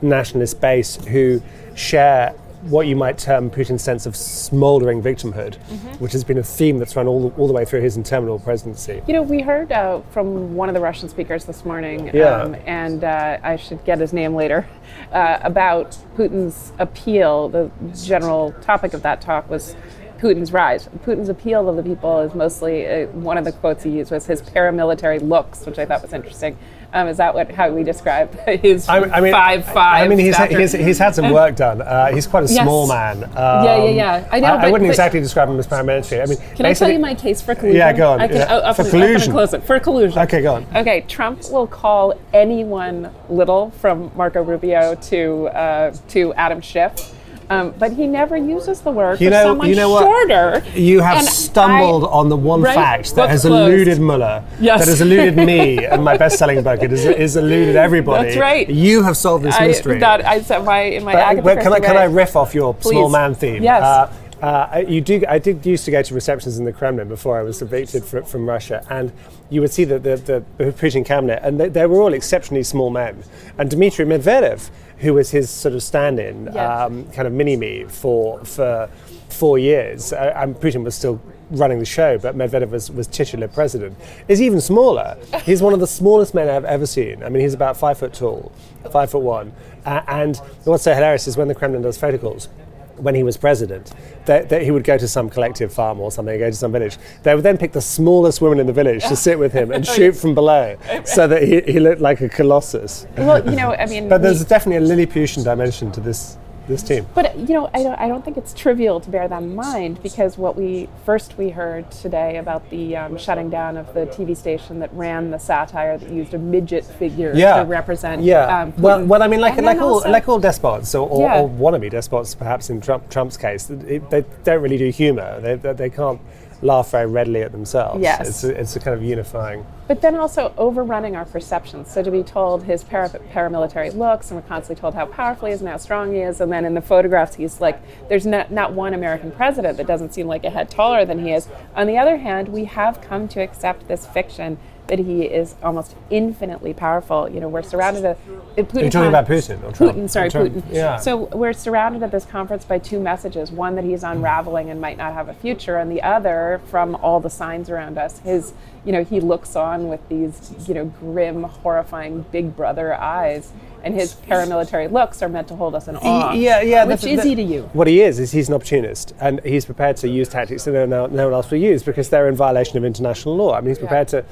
nationalist 0.01 0.61
base 0.61 0.97
who 1.07 1.41
share 1.75 2.35
what 2.63 2.87
you 2.87 2.95
might 2.95 3.19
term 3.19 3.51
Putin's 3.51 3.83
sense 3.83 4.07
of 4.07 4.15
smouldering 4.15 5.03
victimhood, 5.03 5.57
which 5.99 6.13
has 6.13 6.23
been 6.23 6.39
a 6.39 6.43
theme 6.43 6.79
that's 6.79 6.95
run 6.95 7.09
all, 7.09 7.33
all 7.37 7.47
the 7.47 7.53
way 7.53 7.65
through 7.65 7.81
his 7.81 7.97
interminable 7.97 8.39
presidency. 8.39 9.03
You 9.07 9.15
know, 9.15 9.23
we 9.23 9.41
heard 9.41 9.73
uh, 9.73 10.01
from 10.11 10.55
one 10.55 10.69
of 10.69 10.75
the 10.75 10.81
Russian 10.81 11.09
speakers 11.09 11.45
this 11.45 11.65
morning, 11.65 12.11
Yeah. 12.15 12.43
um, 12.43 12.57
and 12.67 13.03
uh, 13.05 13.39
I 13.43 13.57
should 13.57 13.85
get 13.85 13.99
his 13.99 14.13
name 14.13 14.35
later, 14.35 14.67
uh, 15.13 15.39
about 15.43 15.97
Putin's 16.17 16.73
appeal. 16.79 17.49
The 17.49 17.71
general 17.95 18.53
topic 18.63 18.95
of 18.95 19.03
that 19.03 19.21
talk 19.21 19.51
was 19.51 19.75
Putin's 20.19 20.53
rise. 20.53 20.89
Putin's 21.05 21.29
appeal 21.29 21.67
to 21.67 21.73
the 21.73 21.83
people 21.83 22.21
is 22.21 22.33
mostly 22.33 22.87
uh, 22.87 23.07
one 23.09 23.37
of 23.39 23.45
the 23.45 23.51
quotes 23.53 23.83
he 23.83 23.91
used 23.91 24.13
was 24.13 24.27
his 24.27 24.41
paramilitary 24.41 25.21
looks, 25.21 25.67
which 25.67 25.81
I 25.81 25.85
thought 25.85 26.03
was 26.03 26.13
interesting. 26.13 26.57
Um, 26.95 27.09
is 27.09 27.17
that 27.17 27.35
what 27.35 27.51
how 27.51 27.71
we 27.71 27.83
describe 27.85 28.35
his 28.61 28.87
I, 28.89 28.99
I 29.01 29.21
mean, 29.21 29.33
five 29.33 29.65
five? 29.65 30.05
I 30.05 30.09
mean, 30.09 30.19
he's, 30.19 30.35
stature? 30.35 30.61
he's, 30.61 30.73
he's 30.73 30.99
had 30.99 31.15
some 31.15 31.31
work 31.31 31.57
done. 31.57 31.81
Uh, 31.81 32.13
he's 32.13 32.27
quite 32.27 32.45
a 32.45 32.53
Yes. 32.53 32.63
small 32.63 32.87
man. 32.87 33.25
Um, 33.25 33.31
yeah, 33.35 33.85
yeah. 33.89 34.29
I 34.31 34.41
know, 34.41 34.49
I, 34.57 34.63
but- 34.63 34.73
wouldn't 34.73 34.89
but- 34.89 34.93
exactly 34.93 35.21
describe 35.21 35.49
him 35.49 35.59
as 35.59 35.67
paramilitary. 35.67 36.23
I 36.23 36.27
mean, 36.27 36.39
Can 36.57 36.67
I 36.67 36.75
tell 36.75 36.91
you 36.91 36.99
my 36.99 37.15
case 37.15 37.41
for 37.41 37.55
collusion? 37.55 37.79
Yeah, 37.79 37.93
go 37.95 38.13
on. 38.13 38.21
I 38.21 38.29
can, 38.29 38.37
Yeah. 38.37 38.61
oh, 38.65 38.73
For 38.75 38.83
gonna- 38.83 38.89
I'm 38.95 39.01
gonna 39.01 39.07
collusion. 39.07 39.33
close 39.33 39.55
it. 39.55 39.63
For 39.65 39.81
collusion. 39.81 40.19
Okay, 40.19 40.43
go 40.43 40.55
on. 40.57 40.67
Okay, 40.77 41.01
Trump 41.09 41.51
will 41.51 41.67
call 41.67 42.15
anyone 42.35 43.11
little, 43.31 43.71
from 43.71 44.11
Marco 44.15 44.43
Rubio 44.43 44.95
to 44.95 45.47
uh, 45.49 45.95
to 46.09 46.35
Adam 46.35 46.61
Schiff, 46.61 47.15
um, 47.53 47.75
but 47.79 47.93
he 47.93 48.07
never 48.07 48.37
uses 48.37 48.81
the 48.81 48.91
word 48.91 49.21
You 49.21 49.29
for 49.29 49.31
know- 49.35 49.43
someone 49.45 49.69
you 49.69 49.77
know 49.77 49.91
what? 49.91 50.03
shorter. 50.05 50.63
You 50.75 51.01
have 51.01 51.25
stumbled 51.25 52.05
I- 52.05 52.09
on 52.19 52.29
the 52.29 52.37
one 52.37 52.63
right? 52.63 52.75
fact 52.75 53.15
that 53.17 53.29
has 53.31 53.43
closed. 53.43 53.73
eluded 53.73 53.99
Mueller, 54.01 54.43
Yes. 54.61 54.81
that 54.81 54.89
has 54.89 55.01
eluded 55.01 55.37
me, 55.37 55.85
and 55.93 56.03
my 56.05 56.17
best-selling 56.17 56.63
book. 56.63 56.83
It 56.83 56.91
has, 56.91 57.05
has 57.05 57.37
eluded 57.37 57.77
everybody. 57.77 58.25
That's 58.29 58.37
right. 58.41 58.69
You 58.69 59.03
have 59.03 59.17
solved 59.17 59.45
this 59.45 59.55
I, 59.59 59.67
mystery. 59.69 59.99
that 59.99 60.25
I 60.27 60.41
said 60.43 60.65
my 60.65 60.81
in 60.83 61.05
my 61.05 61.13
But, 61.13 61.21
Agatha 61.23 61.63
can 61.63 61.73
I 61.73 61.81
can 61.81 61.97
I 61.97 62.05
riff 62.05 62.37
off 62.37 62.55
your 62.55 62.75
small 62.81 63.09
man 63.09 63.35
theme? 63.35 63.63
Yes. 63.63 63.83
Uh, 63.83 64.11
uh, 64.43 64.83
you 64.87 65.01
do. 65.01 65.23
I 65.29 65.39
did 65.39 65.65
used 65.65 65.85
to 65.87 65.91
go 65.91 66.03
to 66.03 66.15
receptions 66.15 66.59
in 66.59 66.65
the 66.65 66.73
Kremlin 66.73 67.09
before 67.09 67.39
I 67.39 67.43
was 67.43 67.63
evicted 67.63 68.05
fr- 68.05 68.23
from 68.23 68.49
Russia, 68.49 68.85
and 68.91 69.13
you 69.51 69.61
would 69.61 69.73
see 69.73 69.85
the, 69.85 69.99
the, 69.99 70.17
the 70.57 70.73
Putin 70.73 71.05
cabinet, 71.07 71.41
and 71.43 71.59
they, 71.61 71.69
they 71.69 71.87
were 71.87 72.03
all 72.03 72.13
exceptionally 72.13 72.63
small 72.65 72.91
men. 72.91 73.23
And 73.59 73.71
Dmitry 73.71 74.05
Medvedev, 74.05 74.69
who 74.99 75.15
was 75.15 75.31
his 75.31 75.49
sort 75.49 75.75
of 75.75 75.83
stand-in, 75.83 76.51
Yeah. 76.53 76.85
um, 76.85 77.05
kind 77.13 77.27
of 77.29 77.33
mini-me 77.33 77.85
for 77.89 78.45
for 78.45 78.91
four 79.29 79.59
years, 79.59 80.13
uh, 80.13 80.33
and 80.37 80.55
Putin 80.57 80.85
was 80.85 80.95
still 80.95 81.19
running 81.53 81.79
the 81.79 81.85
show, 81.87 82.19
but 82.19 82.37
Medvedev 82.37 82.71
was, 82.71 82.91
was 82.91 83.07
titular 83.07 83.49
president, 83.49 83.97
is 84.29 84.43
even 84.43 84.61
smaller. 84.61 85.17
He's 85.45 85.63
one 85.63 85.73
of 85.73 85.81
the 85.81 85.87
smallest 85.87 86.35
men 86.35 86.49
I've 86.51 86.65
ever 86.67 86.85
seen. 86.87 87.23
I 87.23 87.29
mean, 87.31 87.43
he's 87.43 87.55
about 87.55 87.77
five 87.77 87.99
foot 87.99 88.13
tall, 88.13 88.53
five 88.91 89.11
foot 89.11 89.23
one. 89.23 89.53
Uh, 89.87 90.03
and 90.07 90.37
what's 90.65 90.83
so 90.85 90.93
hilarious 90.95 91.27
is 91.29 91.37
when 91.37 91.49
the 91.49 91.55
Kremlin 91.55 91.83
does 91.83 91.97
photo 91.99 92.19
calls, 92.19 92.49
when 92.97 93.15
he 93.15 93.23
was 93.23 93.37
president, 93.37 93.93
that, 94.27 94.49
that 94.49 94.63
he 94.63 94.71
would 94.71 94.85
go 94.85 94.97
to 94.99 95.09
some 95.09 95.29
collective 95.31 95.73
farm 95.73 96.01
or 96.01 96.11
something, 96.11 96.39
go 96.39 96.51
to 96.51 96.57
some 96.57 96.73
village. 96.73 96.99
They 97.23 97.35
would 97.35 97.45
then 97.45 97.59
pick 97.59 97.73
the 97.73 97.81
smallest 97.81 98.41
woman 98.41 98.59
in 98.61 98.67
the 98.67 98.73
village 98.73 99.05
to 99.07 99.17
sit 99.17 99.39
with 99.39 99.53
him 99.53 99.71
and 99.73 99.85
oh, 99.89 99.93
shoot 99.93 100.13
from 100.17 100.35
below, 100.35 100.77
so 101.05 101.27
that 101.27 101.43
he, 101.43 101.61
he 101.63 101.81
looked 101.81 102.01
like 102.01 102.21
a 102.21 102.29
colossus. 102.29 103.07
Well, 103.17 103.45
you 103.49 103.57
know, 103.57 103.75
I 103.75 103.87
mean, 103.87 104.09
But 104.09 104.21
we- 104.21 104.27
there's 104.27 104.45
definitely 104.45 104.85
a 104.85 104.89
Lilliputian 104.89 105.43
dimension 105.45 105.91
to 105.93 106.01
this 106.01 106.37
this 106.69 106.83
team. 106.83 107.07
But 107.15 107.37
you 107.37 107.55
know, 107.55 107.71
I 107.75 107.83
don't, 107.83 107.99
I 107.99 108.09
don't 108.09 108.25
think 108.25 108.37
it's 108.37 108.53
trivial 108.55 109.01
to 109.01 109.11
bear 109.11 109.27
that 109.29 109.43
in 109.43 109.55
mind 109.55 110.03
because 110.03 110.39
what 110.39 110.57
we 110.57 110.89
first 111.05 111.37
we 111.39 111.51
heard 111.51 111.91
today 111.91 112.37
about 112.39 112.69
the 112.71 112.97
um, 112.97 113.19
shutting 113.19 113.51
down 113.51 113.77
of 113.77 113.93
the 113.95 114.07
TV 114.07 114.37
station 114.37 114.79
that 114.81 114.93
ran 114.95 115.31
the 115.31 115.39
satire 115.39 115.99
that 115.99 116.11
used 116.11 116.35
a 116.35 116.39
midget 116.39 116.85
figure 116.85 117.33
Yeah. 117.35 117.61
to 117.61 117.65
represent. 117.65 118.23
Yeah. 118.23 118.63
Um, 118.63 118.73
well, 118.79 119.05
well, 119.05 119.23
I 119.23 119.29
mean, 119.29 119.41
like 119.41 119.57
And 119.57 119.67
like 119.67 119.79
all 119.81 119.95
also- 119.95 120.11
like 120.11 120.29
all 120.29 120.39
despots 120.39 120.95
or, 120.95 121.09
or, 121.09 121.23
Yeah. 121.23 121.41
or 121.41 121.49
wannabe 121.49 121.91
despots, 121.91 122.35
perhaps 122.35 122.71
in 122.71 122.81
Trump, 122.81 123.09
Trump's 123.11 123.37
case, 123.37 123.69
it, 123.71 124.09
they 124.11 124.25
don't 124.45 124.63
really 124.63 124.79
do 124.79 124.91
humour. 124.91 125.41
They, 125.41 125.57
they, 125.57 125.73
they 125.73 125.91
can't 125.91 126.21
laugh 126.63 126.91
very 126.93 127.07
readily 127.07 127.43
at 127.43 127.53
themselves. 127.53 128.01
Yes. 128.01 128.29
It's 128.29 128.45
a, 128.45 128.61
it's 128.61 128.77
a 128.77 128.81
kind 128.81 128.97
of 128.97 129.03
unifying. 129.03 129.67
But 129.89 130.01
then 130.01 130.15
also 130.15 130.55
overrunning 130.57 131.17
our 131.17 131.25
perceptions. 131.25 131.91
So 131.91 132.03
to 132.03 132.11
be 132.11 132.23
told 132.23 132.63
his 132.63 132.85
para- 132.85 133.21
paramilitary 133.33 133.95
looks, 133.95 134.31
and 134.31 134.41
we're 134.41 134.49
constantly 134.49 134.81
told 134.81 134.95
how 134.95 135.07
powerful 135.07 135.49
he 135.49 135.55
is 135.55 135.61
and 135.61 135.69
how 135.69 135.77
strong 135.77 136.15
he 136.15 136.21
is, 136.21 136.41
and 136.41 136.53
then 136.53 136.65
in 136.65 136.75
the 136.75 136.81
photographs 136.81 137.35
he's 137.35 137.61
like, 137.61 137.81
there's 138.09 138.25
not, 138.25 138.53
not 138.53 138.73
one 138.73 138.95
American 138.95 139.33
president 139.33 139.77
that 139.77 139.87
doesn't 139.87 140.15
seem 140.15 140.27
like 140.27 140.45
a 140.45 140.51
head 140.51 140.71
taller 140.71 141.05
than 141.05 141.19
he 141.19 141.33
is. 141.33 141.49
On 141.75 141.87
the 141.87 141.99
other 141.99 142.19
hand, 142.19 142.49
we 142.49 142.65
have 142.65 143.01
come 143.01 143.27
to 143.29 143.41
accept 143.41 143.89
this 143.89 144.07
fiction 144.07 144.59
that 144.89 144.99
he 144.99 145.23
is 145.23 145.55
almost 145.63 145.95
infinitely 146.11 146.75
powerful. 146.75 147.29
You 147.29 147.41
know, 147.41 147.49
we're 147.49 147.63
surrounded. 147.63 148.05
At, 148.05 148.17
uh, 148.17 148.63
Putin 148.63 148.81
Are 148.81 148.85
you 148.85 148.91
talking 148.91 149.09
about 149.09 149.27
Putin 149.27 149.63
or 149.63 149.73
Trump? 149.73 149.97
Putin, 149.97 150.11
sorry, 150.11 150.29
Putin. 150.29 150.63
yeah. 150.71 150.97
So 150.97 151.25
we're 151.37 151.53
surrounded 151.53 152.03
at 152.03 152.11
this 152.11 152.25
conference 152.25 152.65
by 152.65 152.79
two 152.79 153.01
messages: 153.01 153.51
one 153.51 153.75
that 153.77 153.85
he's 153.85 154.03
unraveling 154.03 154.71
and 154.71 154.81
might 154.81 154.99
not 154.99 155.15
have 155.15 155.29
a 155.29 155.35
future, 155.35 155.79
and 155.79 155.91
the 155.91 156.03
other 156.03 156.61
from 156.67 156.95
all 156.97 157.21
the 157.21 157.31
signs 157.31 157.71
around 157.71 157.97
us. 157.97 158.19
His, 158.21 158.53
you 158.85 158.93
know, 158.93 159.05
he 159.05 159.21
looks 159.21 159.57
on 159.57 159.89
with 159.89 160.07
these, 160.09 160.55
you 160.69 160.75
know, 160.75 160.87
grim, 160.87 161.45
horrifying 161.45 162.27
Big 162.33 162.57
Brother 162.57 162.95
eyes, 162.95 163.53
and 163.85 163.95
his 163.95 164.15
paramilitary 164.15 164.91
looks 164.91 165.23
are 165.23 165.29
meant 165.29 165.49
to 165.49 165.57
hold 165.57 165.75
us 165.75 165.89
in 165.89 165.97
awe. 165.97 166.33
yeah, 166.33 166.61
yeah. 166.61 166.85
Which 166.85 167.05
is 167.05 167.23
he 167.23 167.35
to 167.35 167.43
you? 167.43 167.63
What 167.73 167.87
he 167.87 168.03
is 168.03 168.19
is 168.19 168.33
he's 168.33 168.49
an 168.49 168.55
opportunist, 168.55 169.15
and 169.21 169.41
he's 169.45 169.65
prepared 169.65 169.97
to 169.99 170.09
use 170.09 170.29
tactics 170.29 170.65
that 170.65 170.73
no, 170.73 170.87
no, 170.87 171.07
no 171.07 171.27
one 171.27 171.35
else 171.35 171.51
will 171.51 171.59
use 171.59 171.83
because 171.83 172.09
they're 172.11 172.29
in 172.29 172.35
violation 172.35 172.77
of 172.77 172.85
international 172.85 173.37
law. 173.37 173.55
I 173.55 173.61
mean, 173.61 173.69
he's 173.69 173.79
prepared 173.79 174.09
to 174.09 174.25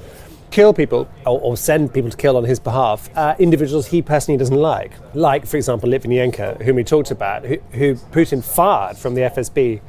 kill 0.50 0.72
people 0.72 1.08
or, 1.26 1.40
or 1.40 1.56
send 1.56 1.92
people 1.92 2.10
to 2.10 2.16
kill 2.16 2.36
on 2.36 2.44
his 2.44 2.58
behalf 2.58 3.08
uh, 3.16 3.34
individuals 3.38 3.86
he 3.86 4.02
personally 4.02 4.38
doesn't 4.38 4.56
like, 4.56 4.92
like 5.14 5.46
for 5.46 5.56
example 5.56 5.88
Litvinenko, 5.88 6.62
whom 6.62 6.76
we 6.76 6.84
talked 6.84 7.10
about, 7.10 7.44
who, 7.44 7.56
who 7.72 7.94
Putin 7.94 8.44
fired 8.44 8.96
from 8.96 9.14
the 9.14 9.22
FSB 9.22 9.80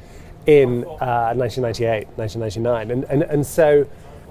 in 0.46 0.84
uh, 0.84 1.34
1998, 1.34 2.08
1999, 2.16 2.90
and, 2.90 3.04
and 3.04 3.22
and 3.22 3.46
so. 3.46 3.88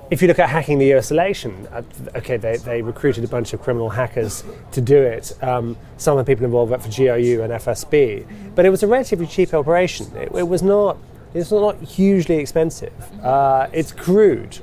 If 0.10 0.22
you 0.22 0.28
look 0.28 0.40
at 0.40 0.50
hacking 0.50 0.78
the 0.78 0.94
US 0.96 1.10
election, 1.10 1.70
uh, 1.72 1.84
okay, 2.18 2.36
they, 2.36 2.58
they 2.58 2.82
recruited 2.82 3.24
a 3.24 3.30
bunch 3.30 3.54
of 3.54 3.62
criminal 3.62 3.90
hackers 3.90 4.44
to 4.74 4.82
do 4.82 5.02
it. 5.02 5.32
Um, 5.42 5.78
some 5.96 6.18
of 6.18 6.26
the 6.26 6.30
people 6.30 6.44
involved 6.44 6.70
worked 6.70 6.84
for 6.84 6.90
GRU 6.90 7.42
and 7.42 7.54
FSB, 7.54 8.28
but 8.54 8.66
it 8.66 8.70
was 8.72 8.84
a 8.84 8.88
relatively 8.88 9.26
cheap 9.26 9.54
operation. 9.54 10.14
It, 10.18 10.30
it 10.36 10.50
was 10.50 10.62
not. 10.62 10.98
It's 11.34 11.50
not 11.50 11.78
hugely 11.78 12.40
expensive. 12.40 12.92
Uh, 13.24 13.68
it's 13.72 13.94
crude. 13.94 14.60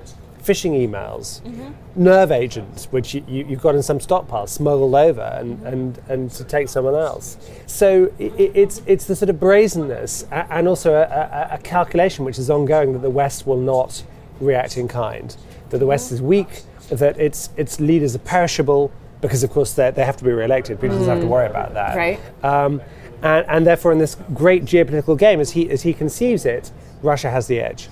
Phishing 0.49 0.73
emails, 0.73 1.43
mm-hmm. 1.43 1.73
nerve 2.03 2.33
agents, 2.33 2.87
which 2.91 3.13
you, 3.15 3.23
you, 3.29 3.45
you've 3.49 3.61
got 3.61 3.75
in 3.75 3.83
some 3.83 4.01
stockpile, 4.01 4.47
smuggled 4.47 4.95
over 4.95 5.21
and, 5.21 5.59
mm-hmm. 5.59 5.67
and, 5.67 5.99
and 6.09 6.31
to 6.31 6.43
take 6.45 6.71
someone 6.71 6.95
else. 6.95 7.37
So 7.67 8.11
i 8.19 8.25
i- 8.25 8.53
it's, 8.63 8.81
it's 8.87 9.05
the 9.05 9.15
sort 9.15 9.29
of 9.29 9.39
brazenness 9.39 10.27
and 10.31 10.67
also 10.67 10.95
a, 10.95 11.03
a, 11.03 11.57
a 11.57 11.59
calculation 11.59 12.25
which 12.25 12.39
is 12.39 12.49
ongoing 12.49 12.95
that 12.95 13.03
the 13.03 13.11
West 13.11 13.47
will 13.47 13.63
not 13.75 14.03
react 14.41 14.79
in 14.79 14.89
kind, 14.89 15.37
that 15.69 15.79
the 15.79 15.87
West 15.87 16.07
mm-hmm. 16.07 16.15
is 16.15 16.23
weak, 16.23 16.63
that 16.89 17.21
its, 17.21 17.51
its 17.59 17.79
leaders 17.79 18.17
are 18.17 18.21
perishable, 18.21 18.91
because 19.21 19.43
of 19.43 19.51
course 19.51 19.75
they 19.75 19.91
they 19.91 20.05
have 20.05 20.17
to 20.17 20.25
be 20.25 20.33
re-elected. 20.33 20.79
Putin 20.79 20.91
doesn't 20.91 21.09
have 21.09 21.21
to 21.21 21.27
mm. 21.27 21.37
worry 21.37 21.47
about 21.47 21.75
that. 21.75 21.95
Right. 21.95 22.19
Um, 22.43 22.81
and, 23.21 23.45
and 23.49 23.67
therefore, 23.67 23.93
in 23.93 23.99
this 23.99 24.17
great 24.33 24.65
geopolitical 24.65 25.19
game, 25.19 25.41
as 25.41 25.51
he, 25.51 25.69
as 25.69 25.83
he 25.83 25.93
conceives 25.93 26.47
it, 26.47 26.71
Russia 27.03 27.29
has 27.29 27.49
the 27.49 27.61
edge. 27.61 27.89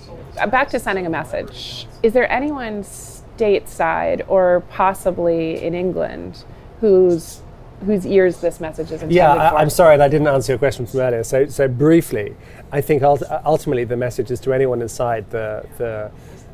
Back 0.49 0.69
to 0.69 0.79
sending 0.79 1.05
a 1.05 1.09
message. 1.09 1.87
Is 2.03 2.13
there 2.13 2.31
anyone 2.31 2.83
stateside 2.83 4.23
or 4.27 4.63
possibly 4.69 5.63
in 5.63 5.73
England 5.73 6.43
whose 6.81 7.41
whose 7.85 8.07
ears 8.07 8.41
this 8.41 8.59
message 8.59 8.87
is 8.87 8.93
intended 8.93 9.15
Yeah, 9.15 9.33
for? 9.33 9.55
I, 9.55 9.61
I'm 9.61 9.69
sorry 9.69 9.99
I 9.99 10.07
didn't 10.07 10.27
answer 10.27 10.53
your 10.53 10.57
question 10.57 10.87
from 10.87 10.99
earlier. 10.99 11.23
So, 11.23 11.45
so 11.45 11.67
briefly, 11.67 12.35
I 12.71 12.81
think 12.81 13.03
ult- 13.03 13.21
ultimately 13.45 13.83
the 13.83 13.97
message 13.97 14.31
is 14.31 14.39
to 14.41 14.53
anyone 14.53 14.81
inside 14.81 15.29
the, 15.29 15.63
the 15.77 16.11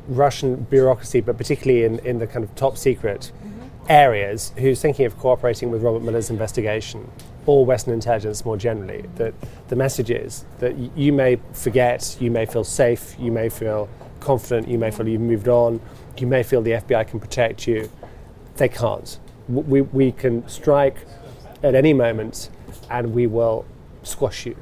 Russian 0.08 0.56
bureaucracy, 0.64 1.22
but 1.22 1.38
particularly 1.38 1.84
in, 1.84 1.98
in 2.00 2.18
the 2.18 2.26
kind 2.26 2.44
of 2.44 2.54
top 2.56 2.76
secret 2.76 3.32
mm-hmm. 3.42 3.68
areas, 3.88 4.52
who's 4.58 4.82
thinking 4.82 5.06
of 5.06 5.18
cooperating 5.18 5.70
with 5.70 5.82
Robert 5.82 6.02
Mueller's 6.02 6.28
investigation 6.28 7.10
or 7.46 7.64
Western 7.66 7.94
intelligence 7.94 8.44
more 8.44 8.56
generally, 8.56 9.04
that 9.16 9.34
the 9.68 9.76
message 9.76 10.10
is 10.10 10.44
that 10.58 10.76
you 10.96 11.12
may 11.12 11.38
forget, 11.52 12.16
you 12.20 12.30
may 12.30 12.46
feel 12.46 12.64
safe, 12.64 13.14
you 13.18 13.30
may 13.30 13.48
feel 13.48 13.88
confident, 14.20 14.68
you 14.68 14.78
may 14.78 14.90
feel 14.90 15.06
you've 15.06 15.20
moved 15.20 15.48
on, 15.48 15.80
you 16.18 16.26
may 16.26 16.42
feel 16.42 16.62
the 16.62 16.72
FBI 16.72 17.06
can 17.08 17.20
protect 17.20 17.66
you. 17.66 17.90
They 18.56 18.68
can't. 18.68 19.18
We, 19.48 19.82
we 19.82 20.12
can 20.12 20.46
strike 20.48 20.96
at 21.62 21.74
any 21.74 21.92
moment 21.92 22.48
and 22.90 23.12
we 23.14 23.26
will 23.26 23.64
squash 24.02 24.46
you 24.46 24.56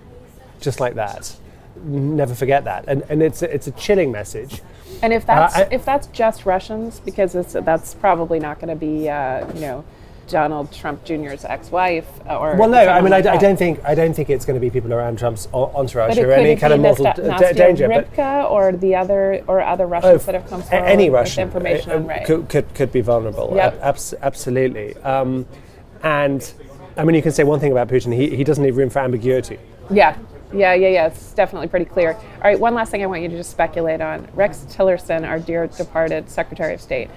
just 0.60 0.80
like 0.80 0.94
that. 0.94 1.36
Never 1.84 2.34
forget 2.34 2.64
that. 2.64 2.84
And, 2.88 3.02
and 3.08 3.22
it's, 3.22 3.42
a, 3.42 3.54
it's 3.54 3.66
a 3.66 3.72
chilling 3.72 4.10
message. 4.12 4.60
And 5.02 5.12
if 5.12 5.24
that's 5.26 5.56
Uh, 5.56 5.60
I- 5.60 5.68
if 5.74 5.84
that's 5.84 6.06
just 6.08 6.46
Russians, 6.46 7.00
because 7.00 7.34
it's, 7.34 7.52
that's 7.54 7.94
probably 7.94 8.38
not 8.38 8.60
going 8.60 8.68
to 8.68 8.76
be 8.76 9.08
uh, 9.08 9.50
you 9.54 9.60
know 9.60 9.84
Donald 10.28 10.72
Trump 10.72 11.04
Jr.'s 11.04 11.44
ex-wife 11.44 12.06
or 12.28 12.56
Well, 12.56 12.68
no, 12.68 12.78
I 12.78 13.00
mean, 13.00 13.12
I, 13.12 13.16
like 13.16 13.26
I 13.26 13.32
that. 13.32 13.40
don't 13.40 13.56
think 13.56 13.84
I 13.84 13.94
don't 13.94 14.14
think 14.14 14.30
it's 14.30 14.44
going 14.44 14.54
to 14.54 14.60
be 14.60 14.70
people 14.70 14.92
around 14.92 15.18
Trump's 15.18 15.48
entourage 15.52 16.18
or 16.18 16.32
any 16.32 16.56
kind 16.56 16.72
of 16.72 16.80
mortal 16.80 17.12
d- 17.14 17.22
d- 17.22 17.52
danger. 17.54 17.88
But 17.88 18.12
Rybka 18.14 18.50
or 18.50 18.72
the 18.72 18.94
other 18.94 19.42
or 19.46 19.60
other 19.60 19.86
Russians 19.86 20.24
that 20.26 20.34
have 20.34 20.48
come 20.48 20.62
forward 20.62 20.86
any 20.86 21.10
with 21.10 21.14
Russian 21.18 21.42
information 21.44 21.90
uh, 21.90 22.14
on 22.14 22.24
could, 22.24 22.48
could, 22.48 22.74
could 22.74 22.92
be 22.92 23.00
vulnerable. 23.00 23.52
Yep. 23.54 23.74
Ab- 23.74 23.80
abs- 23.82 24.14
absolutely. 24.22 24.96
Um, 24.98 25.46
and 26.02 26.52
I 26.96 27.04
mean, 27.04 27.14
you 27.14 27.22
can 27.22 27.32
say 27.32 27.44
one 27.44 27.60
thing 27.60 27.72
about 27.72 27.88
Putin: 27.88 28.14
he, 28.14 28.34
he 28.36 28.44
doesn't 28.44 28.62
leave 28.62 28.76
room 28.76 28.90
for 28.90 29.00
ambiguity. 29.00 29.58
Yeah, 29.90 30.16
yeah, 30.52 30.74
yeah, 30.74 30.88
yeah. 30.88 31.06
It's 31.06 31.32
definitely 31.32 31.68
pretty 31.68 31.86
clear. 31.86 32.12
All 32.14 32.40
right, 32.44 32.58
one 32.58 32.74
last 32.74 32.90
thing 32.90 33.02
I 33.02 33.06
want 33.06 33.22
you 33.22 33.28
to 33.28 33.36
just 33.36 33.50
speculate 33.50 34.00
on. 34.00 34.28
Rex 34.34 34.66
Tillerson, 34.70 35.26
our 35.26 35.38
dear 35.38 35.66
departed 35.66 36.28
Secretary 36.28 36.74
of 36.74 36.80
State, 36.80 37.10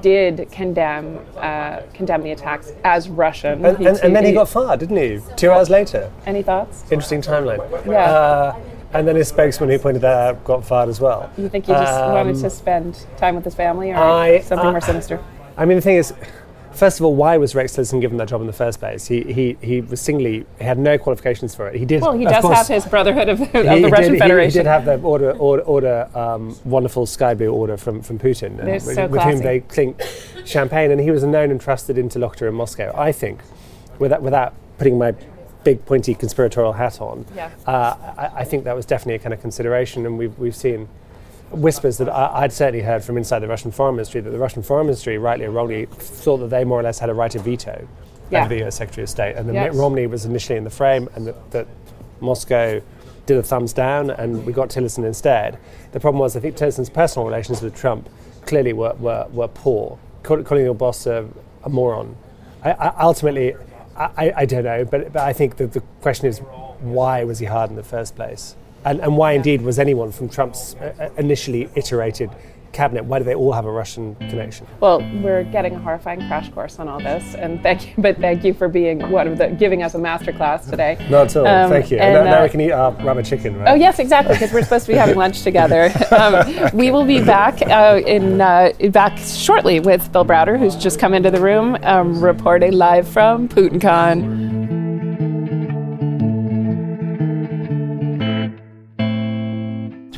did 0.00 0.48
condemn 0.50 1.18
uh, 1.36 1.80
condemn 1.94 2.22
the 2.22 2.30
attacks 2.32 2.72
as 2.84 3.08
Russian. 3.08 3.64
And, 3.64 3.76
and, 3.86 3.98
and 3.98 4.14
then 4.16 4.24
he 4.24 4.32
got 4.32 4.48
fired, 4.48 4.80
didn't 4.80 4.96
he? 4.96 5.20
Two 5.36 5.50
hours 5.50 5.68
later. 5.70 6.10
Any 6.26 6.42
thoughts? 6.42 6.82
Interesting 6.90 7.22
timeline. 7.22 7.58
Yeah. 7.86 8.04
Uh, 8.04 8.60
and 8.92 9.06
then 9.06 9.14
his 9.16 9.28
spokesman, 9.28 9.68
who 9.70 9.78
pointed 9.78 10.02
that 10.02 10.16
out, 10.16 10.44
got 10.44 10.64
fired 10.64 10.88
as 10.88 11.00
well. 11.00 11.30
You 11.36 11.48
think 11.48 11.66
he 11.66 11.72
just 11.72 11.92
Um, 11.92 12.12
wanted 12.12 12.36
to 12.36 12.50
spend 12.50 13.06
time 13.16 13.36
with 13.36 13.44
his 13.44 13.54
family, 13.54 13.90
or 13.92 13.96
I- 13.96 14.40
something 14.40 14.66
I- 14.66 14.70
more 14.72 14.80
sinister? 14.80 15.20
I 15.56 15.64
mean, 15.64 15.76
the 15.76 15.82
thing 15.82 15.96
is, 15.96 16.12
first 16.72 16.98
of 17.00 17.04
all, 17.06 17.14
why 17.14 17.36
was 17.36 17.54
Rex 17.54 17.76
Tillerson 17.76 18.00
given 18.00 18.16
that 18.18 18.28
job 18.28 18.40
in 18.40 18.46
the 18.46 18.52
first 18.52 18.78
place? 18.78 19.06
He 19.06 19.22
he 19.22 19.56
he 19.60 19.80
was 19.80 20.00
singly 20.00 20.46
he 20.58 20.64
had 20.64 20.78
no 20.78 20.98
qualifications 20.98 21.54
for 21.54 21.68
it. 21.68 21.76
He 21.76 21.84
did. 21.84 22.00
Well, 22.02 22.12
he 22.12 22.24
does 22.24 22.42
course, 22.42 22.56
have 22.58 22.66
his 22.68 22.86
Brotherhood 22.86 23.28
of, 23.28 23.40
of 23.40 23.48
he- 23.50 23.60
the 23.62 23.74
he 23.76 23.84
Russian 23.86 24.04
did, 24.04 24.12
he- 24.14 24.18
Federation. 24.18 24.50
He, 24.50 24.58
did 24.58 24.66
have 24.66 24.84
the 24.84 24.98
order, 25.00 25.32
order, 25.32 25.62
order 25.62 26.08
um, 26.14 26.56
wonderful 26.64 27.06
sky 27.06 27.34
blue 27.34 27.52
order 27.52 27.76
from, 27.76 28.02
from 28.02 28.18
Putin, 28.18 28.64
with, 28.64 28.82
so 28.82 29.06
with 29.06 29.22
whom 29.22 29.38
they 29.38 29.60
clink 29.60 30.00
champagne. 30.44 30.90
And 30.90 31.00
he 31.00 31.10
was 31.10 31.22
a 31.22 31.26
known 31.28 31.50
and 31.50 31.60
trusted 31.60 31.98
interlocutor 31.98 32.48
in 32.48 32.54
Moscow. 32.54 32.92
I 32.96 33.12
think, 33.12 33.40
without, 33.98 34.22
without 34.22 34.54
putting 34.78 34.98
my 34.98 35.14
big 35.64 35.84
pointy 35.84 36.14
conspiratorial 36.14 36.72
hat 36.72 37.00
on, 37.00 37.26
Yeah. 37.34 37.50
uh, 37.66 37.94
I, 38.16 38.30
I 38.40 38.44
think 38.44 38.64
that 38.64 38.74
was 38.74 38.86
definitely 38.86 39.14
a 39.16 39.18
kind 39.18 39.34
of 39.34 39.40
consideration. 39.40 40.06
And 40.06 40.16
we've, 40.18 40.36
we've 40.38 40.56
seen 40.56 40.88
whispers 41.50 41.98
that 41.98 42.08
I, 42.08 42.42
I'd 42.42 42.52
certainly 42.52 42.84
heard 42.84 43.02
from 43.04 43.16
inside 43.16 43.40
the 43.40 43.48
Russian 43.48 43.70
Foreign 43.70 43.96
Ministry 43.96 44.20
that 44.20 44.30
the 44.30 44.38
Russian 44.38 44.62
Foreign 44.62 44.86
Ministry, 44.86 45.18
rightly 45.18 45.46
or 45.46 45.50
wrongly, 45.50 45.86
thought 45.86 46.38
that 46.38 46.50
they 46.50 46.64
more 46.64 46.80
or 46.80 46.82
less 46.82 46.98
had 46.98 47.10
a 47.10 47.14
right 47.14 47.34
of 47.34 47.42
veto 47.42 47.86
Yeah. 48.30 48.40
over 48.44 48.54
the 48.54 48.64
US 48.66 48.76
Secretary 48.76 49.02
of 49.04 49.08
State. 49.10 49.36
And 49.36 49.48
that 49.48 49.54
Yes. 49.54 49.72
Mitt 49.72 49.80
Romney 49.80 50.06
was 50.06 50.24
initially 50.24 50.56
in 50.58 50.64
the 50.64 50.70
frame 50.70 51.08
and 51.14 51.26
that, 51.26 51.50
that 51.50 51.66
Moscow 52.20 52.80
did 53.26 53.36
a 53.36 53.42
thumbs 53.42 53.72
down 53.72 54.10
and 54.10 54.44
we 54.46 54.52
got 54.52 54.68
Tillerson 54.70 55.04
instead. 55.04 55.58
The 55.92 56.00
problem 56.00 56.20
was 56.20 56.36
I 56.36 56.40
think 56.40 56.56
Tillerson's 56.56 56.90
personal 56.90 57.26
relations 57.26 57.62
with 57.62 57.74
Trump 57.74 58.08
clearly 58.46 58.72
were, 58.72 58.94
were, 58.98 59.26
were 59.32 59.48
poor. 59.48 59.98
Call, 60.22 60.42
calling 60.42 60.64
your 60.64 60.74
boss 60.74 61.06
a, 61.06 61.28
a 61.64 61.68
moron. 61.68 62.16
I, 62.62 62.72
I, 62.72 63.02
ultimately, 63.02 63.54
I, 63.96 64.32
I- 64.36 64.44
don't 64.46 64.64
know, 64.64 64.84
but, 64.84 65.12
but 65.12 65.22
I 65.22 65.32
think 65.32 65.56
that 65.56 65.72
the 65.72 65.80
question 66.02 66.26
is 66.26 66.38
why 66.80 67.24
was 67.24 67.38
he 67.38 67.46
hired 67.46 67.70
in 67.70 67.76
the 67.76 67.82
first 67.82 68.16
place? 68.16 68.54
And, 68.84 69.00
and 69.00 69.16
why 69.16 69.32
indeed 69.32 69.62
was 69.62 69.78
anyone 69.78 70.10
from 70.12 70.28
Trump's 70.28 70.74
uh, 70.76 70.94
uh, 70.98 71.20
initially 71.20 71.68
iterated 71.74 72.30
cabinet, 72.72 73.04
why 73.04 73.18
do 73.18 73.24
they 73.24 73.34
all 73.34 73.52
have 73.52 73.64
a 73.64 73.70
Russian 73.70 74.14
connection? 74.16 74.66
Well, 74.80 75.00
we're 75.22 75.44
getting 75.44 75.74
a 75.74 75.78
horrifying 75.78 76.26
crash 76.28 76.50
course 76.50 76.78
on 76.78 76.88
all 76.88 77.00
this, 77.00 77.34
and 77.34 77.62
thank 77.64 77.88
you. 77.88 77.94
But 77.98 78.18
thank 78.18 78.44
you 78.44 78.54
for 78.54 78.68
being 78.68 79.10
one 79.10 79.26
of 79.26 79.38
the 79.38 79.48
giving 79.48 79.82
us 79.82 79.94
a 79.94 79.98
master 79.98 80.32
class 80.32 80.68
today. 80.68 80.96
Not 81.10 81.26
at 81.26 81.36
all, 81.36 81.46
Um, 81.46 81.70
thank 81.70 81.90
you. 81.90 81.98
and, 81.98 82.14
now, 82.14 82.24
now 82.24 82.40
uh, 82.40 82.42
we 82.44 82.48
can 82.48 82.60
eat 82.60 82.72
our 82.72 82.92
rubber 82.92 83.22
chicken, 83.22 83.58
right? 83.58 83.68
Oh 83.68 83.74
yes, 83.74 83.98
exactly, 83.98 84.34
because 84.34 84.52
we're 84.52 84.62
supposed 84.62 84.86
to 84.86 84.92
be 84.92 84.98
having 84.98 85.16
lunch 85.16 85.42
together. 85.50 85.92
Um, 86.10 86.70
we 86.72 86.90
will 86.90 87.04
be 87.04 87.22
back 87.22 87.60
uh, 87.62 88.00
in 88.06 88.40
uh, 88.40 88.72
back 88.90 89.18
shortly 89.18 89.80
with 89.80 90.10
Bill 90.12 90.24
Browder, 90.24 90.58
who's 90.58 90.76
just 90.76 90.98
come 90.98 91.14
into 91.14 91.30
the 91.30 91.40
room, 91.40 91.76
um, 91.82 92.22
reporting 92.22 92.72
live 92.72 93.08
from 93.08 93.48
PutinCon. 93.48 94.49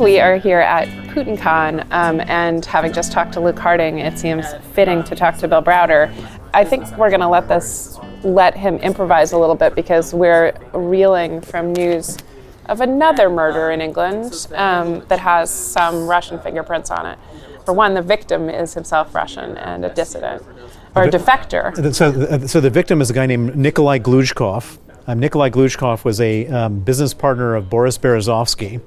We 0.02 0.18
are 0.18 0.36
here 0.36 0.58
at 0.58 0.88
PutinCon, 1.14 1.86
um, 1.92 2.20
and 2.22 2.64
having 2.66 2.92
just 2.92 3.12
talked 3.12 3.34
to 3.34 3.40
Luke 3.40 3.56
Harding, 3.56 4.00
it 4.00 4.18
seems 4.18 4.44
fitting 4.72 5.04
to 5.04 5.14
talk 5.14 5.36
to 5.36 5.46
Bill 5.46 5.62
Browder. 5.62 6.12
I 6.52 6.64
think 6.64 6.90
we're 6.98 7.08
going 7.08 7.20
to 7.20 7.28
let 7.28 7.46
this 7.46 8.00
let 8.24 8.56
him 8.56 8.78
improvise 8.78 9.30
a 9.30 9.38
little 9.38 9.54
bit 9.54 9.76
because 9.76 10.12
we're 10.12 10.54
reeling 10.74 11.40
from 11.40 11.72
news 11.72 12.18
of 12.66 12.80
another 12.80 13.30
murder 13.30 13.70
in 13.70 13.80
England 13.80 14.48
um, 14.56 15.06
that 15.06 15.20
has 15.20 15.50
some 15.50 16.08
Russian 16.08 16.40
fingerprints 16.40 16.90
on 16.90 17.06
it. 17.06 17.16
For 17.64 17.72
one, 17.72 17.94
the 17.94 18.02
victim 18.02 18.50
is 18.50 18.74
himself 18.74 19.14
Russian 19.14 19.56
and 19.56 19.84
a 19.84 19.94
dissident 19.94 20.42
or 20.96 21.04
a 21.04 21.10
defector. 21.10 21.94
So, 21.94 22.46
so 22.48 22.60
the 22.60 22.70
victim 22.70 23.00
is 23.00 23.10
a 23.10 23.14
guy 23.14 23.26
named 23.26 23.54
Nikolai 23.54 24.00
Glushkov. 24.00 24.78
Um, 25.06 25.20
Nikolai 25.20 25.50
Glushkov 25.50 26.04
was 26.04 26.20
a 26.20 26.48
um, 26.48 26.80
business 26.80 27.14
partner 27.14 27.54
of 27.54 27.70
Boris 27.70 27.98
Berezovsky. 27.98 28.80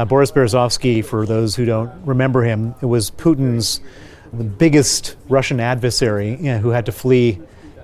Uh, 0.00 0.04
Boris 0.06 0.32
Berezovsky, 0.32 1.04
for 1.04 1.26
those 1.26 1.54
who 1.54 1.66
don't 1.66 1.92
remember 2.06 2.42
him, 2.42 2.74
it 2.80 2.86
was 2.86 3.10
Putin's 3.10 3.82
the 4.32 4.44
biggest 4.44 5.14
Russian 5.28 5.60
adversary 5.60 6.36
you 6.36 6.44
know, 6.44 6.58
who 6.58 6.70
had 6.70 6.86
to 6.86 6.92
flee 6.92 7.38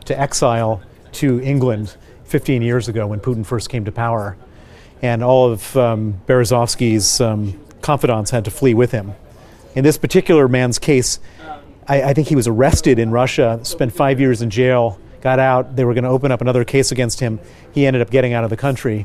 to 0.07 0.19
exile 0.19 0.81
to 1.13 1.43
England 1.43 1.95
15 2.25 2.63
years 2.63 2.89
ago 2.89 3.07
when 3.07 3.21
Putin 3.21 3.45
first 3.45 3.69
came 3.69 3.85
to 3.85 3.93
power. 3.93 4.35
And 5.03 5.23
all 5.23 5.53
of 5.53 5.77
um, 5.77 6.19
Berezovsky's 6.27 7.21
um, 7.21 7.61
confidants 7.83 8.31
had 8.31 8.47
to 8.47 8.51
flee 8.51 8.73
with 8.73 8.93
him. 8.93 9.13
In 9.75 9.85
this 9.85 9.99
particular 9.99 10.49
man's 10.49 10.79
case, 10.79 11.21
I, 11.87 12.03
I 12.03 12.15
think 12.15 12.29
he 12.29 12.35
was 12.35 12.49
arrested 12.49 12.99
in 12.99 13.11
Russia, 13.11 13.61
spent 13.63 13.93
five 13.93 14.21
years 14.21 14.41
in 14.41 14.49
jail, 14.49 14.99
got 15.21 15.39
out. 15.39 15.77
They 15.77 15.85
were 15.85 15.93
going 15.93 16.05
to 16.05 16.11
open 16.11 16.33
up 16.33 16.41
another 16.41 16.65
case 16.65 16.93
against 16.93 17.21
him. 17.21 17.41
He 17.73 17.87
ended 17.87 18.01
up 18.01 18.09
getting 18.09 18.33
out 18.33 18.43
of 18.43 18.49
the 18.49 18.57
country. 18.57 19.05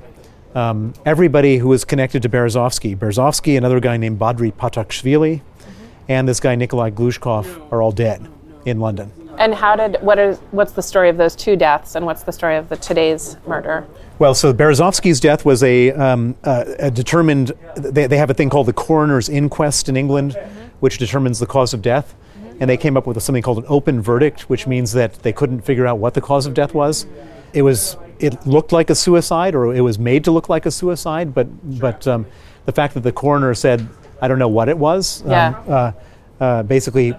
Um, 0.53 0.93
everybody 1.05 1.57
who 1.57 1.69
was 1.69 1.85
connected 1.85 2.21
to 2.23 2.29
Berezovsky, 2.29 2.97
Berezovsky, 2.97 3.57
another 3.57 3.79
guy 3.79 3.95
named 3.95 4.19
Badri 4.19 4.51
Patakshvili, 4.53 5.39
mm-hmm. 5.39 5.85
and 6.09 6.27
this 6.27 6.41
guy 6.41 6.55
Nikolai 6.55 6.89
Glushkov 6.89 7.71
are 7.71 7.81
all 7.81 7.93
dead 7.93 8.27
in 8.65 8.79
London. 8.81 9.13
And 9.37 9.55
how 9.55 9.77
did 9.77 9.97
what 10.01 10.19
is 10.19 10.39
what's 10.51 10.73
the 10.73 10.81
story 10.81 11.09
of 11.09 11.15
those 11.15 11.35
two 11.37 11.55
deaths, 11.55 11.95
and 11.95 12.05
what's 12.05 12.23
the 12.23 12.33
story 12.33 12.57
of 12.57 12.67
the 12.67 12.75
today's 12.75 13.37
murder? 13.47 13.87
Well, 14.19 14.35
so 14.35 14.53
Berezovsky's 14.53 15.19
death 15.19 15.45
was 15.45 15.63
a, 15.63 15.91
um, 15.93 16.35
a 16.43 16.91
determined. 16.91 17.53
They, 17.75 18.05
they, 18.07 18.17
have 18.17 18.29
a 18.29 18.35
thing 18.35 18.49
called 18.49 18.67
the 18.67 18.73
coroner's 18.73 19.29
inquest 19.29 19.89
in 19.89 19.97
England, 19.97 20.33
mm-hmm. 20.33 20.59
which 20.81 20.97
determines 20.97 21.39
the 21.39 21.47
cause 21.47 21.73
of 21.73 21.81
death, 21.81 22.13
mm-hmm. 22.37 22.57
and 22.59 22.69
they 22.69 22.77
came 22.77 22.97
up 22.97 23.07
with 23.07 23.19
something 23.23 23.41
called 23.41 23.59
an 23.59 23.65
open 23.67 24.01
verdict, 24.01 24.41
which 24.49 24.67
means 24.67 24.91
that 24.91 25.13
they 25.23 25.33
couldn't 25.33 25.61
figure 25.61 25.87
out 25.87 25.97
what 25.97 26.13
the 26.13 26.21
cause 26.21 26.45
of 26.45 26.53
death 26.53 26.73
was. 26.73 27.07
It 27.53 27.63
was 27.63 27.97
it 28.23 28.45
looked 28.45 28.71
like 28.71 28.89
a 28.89 28.95
suicide, 28.95 29.55
or 29.55 29.73
it 29.73 29.81
was 29.81 29.97
made 29.97 30.23
to 30.25 30.31
look 30.31 30.49
like 30.49 30.65
a 30.65 30.71
suicide, 30.71 31.33
but 31.33 31.47
but 31.79 32.07
um, 32.07 32.25
the 32.65 32.71
fact 32.71 32.93
that 32.93 33.01
the 33.01 33.11
coroner 33.11 33.53
said, 33.53 33.87
"I 34.21 34.27
don't 34.27 34.39
know 34.39 34.47
what 34.47 34.69
it 34.69 34.77
was," 34.77 35.23
yeah. 35.25 35.47
Um, 35.47 35.63
uh, 35.67 35.91
uh, 36.41 36.63
basically, 36.63 37.13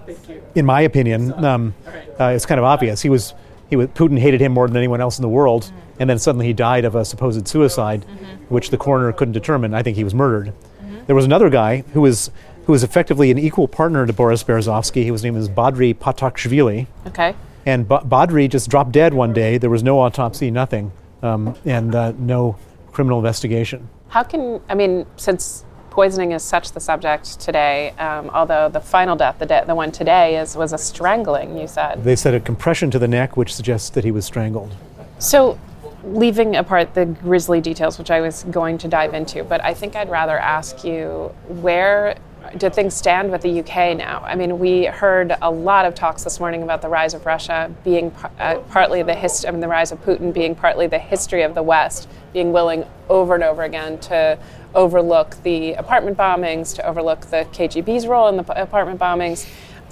in 0.53 0.65
my 0.65 0.81
opinion, 0.81 1.31
um, 1.45 1.73
uh, 2.19 2.25
it's 2.25 2.45
kind 2.45 2.59
of 2.59 2.65
obvious. 2.65 3.01
He 3.01 3.09
was, 3.09 3.33
he 3.69 3.77
was, 3.77 3.87
Putin 3.87 4.19
hated 4.19 4.41
him 4.41 4.51
more 4.51 4.67
than 4.67 4.75
anyone 4.75 4.99
else 4.99 5.17
in 5.17 5.21
the 5.21 5.29
world, 5.29 5.71
and 5.97 6.09
then 6.09 6.19
suddenly 6.19 6.45
he 6.45 6.51
died 6.51 6.83
of 6.83 6.95
a 6.95 7.05
supposed 7.05 7.47
suicide, 7.47 8.01
mm-hmm. 8.01 8.53
which 8.53 8.69
the 8.69 8.77
coroner 8.77 9.13
couldn't 9.13 9.31
determine. 9.31 9.73
I 9.73 9.81
think 9.81 9.95
he 9.95 10.03
was 10.03 10.13
murdered. 10.13 10.47
Mm-hmm. 10.47 11.05
There 11.05 11.15
was 11.15 11.23
another 11.23 11.49
guy 11.49 11.85
who 11.93 12.01
was, 12.01 12.31
who 12.65 12.73
was 12.73 12.83
effectively 12.83 13.31
an 13.31 13.39
equal 13.39 13.69
partner 13.69 14.05
to 14.05 14.11
Boris 14.11 14.43
Berezovsky. 14.43 15.05
His 15.05 15.23
name 15.23 15.35
was 15.35 15.47
Badri 15.47 15.95
Patakshvili. 15.95 16.87
Okay. 17.07 17.33
And 17.65 17.87
ba- 17.87 18.03
Badri 18.05 18.49
just 18.49 18.69
dropped 18.69 18.91
dead 18.91 19.13
one 19.13 19.33
day. 19.33 19.57
There 19.57 19.69
was 19.69 19.83
no 19.83 19.99
autopsy, 19.99 20.51
nothing, 20.51 20.91
um, 21.21 21.55
and 21.65 21.95
uh, 21.95 22.13
no 22.17 22.57
criminal 22.91 23.19
investigation. 23.19 23.89
How 24.09 24.23
can 24.23 24.61
I 24.69 24.75
mean, 24.75 25.05
since 25.15 25.65
poisoning 25.89 26.31
is 26.31 26.41
such 26.43 26.71
the 26.71 26.79
subject 26.79 27.39
today, 27.39 27.91
um, 27.99 28.29
although 28.31 28.67
the 28.67 28.79
final 28.79 29.15
death, 29.15 29.37
the, 29.37 29.45
de- 29.45 29.63
the 29.65 29.75
one 29.75 29.91
today, 29.91 30.37
is 30.37 30.55
was 30.55 30.73
a 30.73 30.77
strangling, 30.77 31.57
you 31.57 31.67
said. 31.67 32.03
They 32.03 32.15
said 32.15 32.33
a 32.33 32.39
compression 32.39 32.89
to 32.91 32.99
the 32.99 33.07
neck, 33.07 33.37
which 33.37 33.53
suggests 33.53 33.89
that 33.91 34.03
he 34.03 34.11
was 34.11 34.25
strangled. 34.25 34.75
So, 35.19 35.59
leaving 36.03 36.55
apart 36.55 36.95
the 36.95 37.05
grisly 37.05 37.61
details, 37.61 37.97
which 37.97 38.11
I 38.11 38.21
was 38.21 38.43
going 38.45 38.77
to 38.79 38.87
dive 38.87 39.13
into, 39.13 39.43
but 39.43 39.63
I 39.63 39.73
think 39.73 39.95
I'd 39.95 40.09
rather 40.09 40.37
ask 40.37 40.83
you 40.83 41.31
where 41.47 42.17
do 42.57 42.69
things 42.69 42.93
stand 42.93 43.31
with 43.31 43.41
the 43.41 43.59
UK 43.59 43.97
now? 43.97 44.21
I 44.25 44.35
mean, 44.35 44.59
we 44.59 44.85
heard 44.85 45.35
a 45.41 45.49
lot 45.49 45.85
of 45.85 45.95
talks 45.95 46.23
this 46.23 46.39
morning 46.39 46.63
about 46.63 46.81
the 46.81 46.89
rise 46.89 47.13
of 47.13 47.25
Russia 47.25 47.73
being 47.83 48.13
uh, 48.39 48.59
partly 48.69 49.03
the 49.03 49.15
history, 49.15 49.47
I 49.47 49.51
mean, 49.51 49.61
the 49.61 49.67
rise 49.67 49.91
of 49.91 50.03
Putin 50.03 50.33
being 50.33 50.55
partly 50.55 50.87
the 50.87 50.99
history 50.99 51.41
of 51.41 51.55
the 51.55 51.63
West, 51.63 52.07
being 52.31 52.51
willing 52.51 52.85
over 53.09 53.35
and 53.35 53.43
over 53.43 53.63
again 53.63 53.97
to 53.99 54.37
overlook 54.75 55.41
the 55.43 55.73
apartment 55.73 56.17
bombings, 56.17 56.75
to 56.75 56.85
overlook 56.85 57.21
the 57.21 57.47
KGB's 57.51 58.07
role 58.07 58.27
in 58.27 58.37
the 58.37 58.61
apartment 58.61 58.99
bombings, 58.99 59.47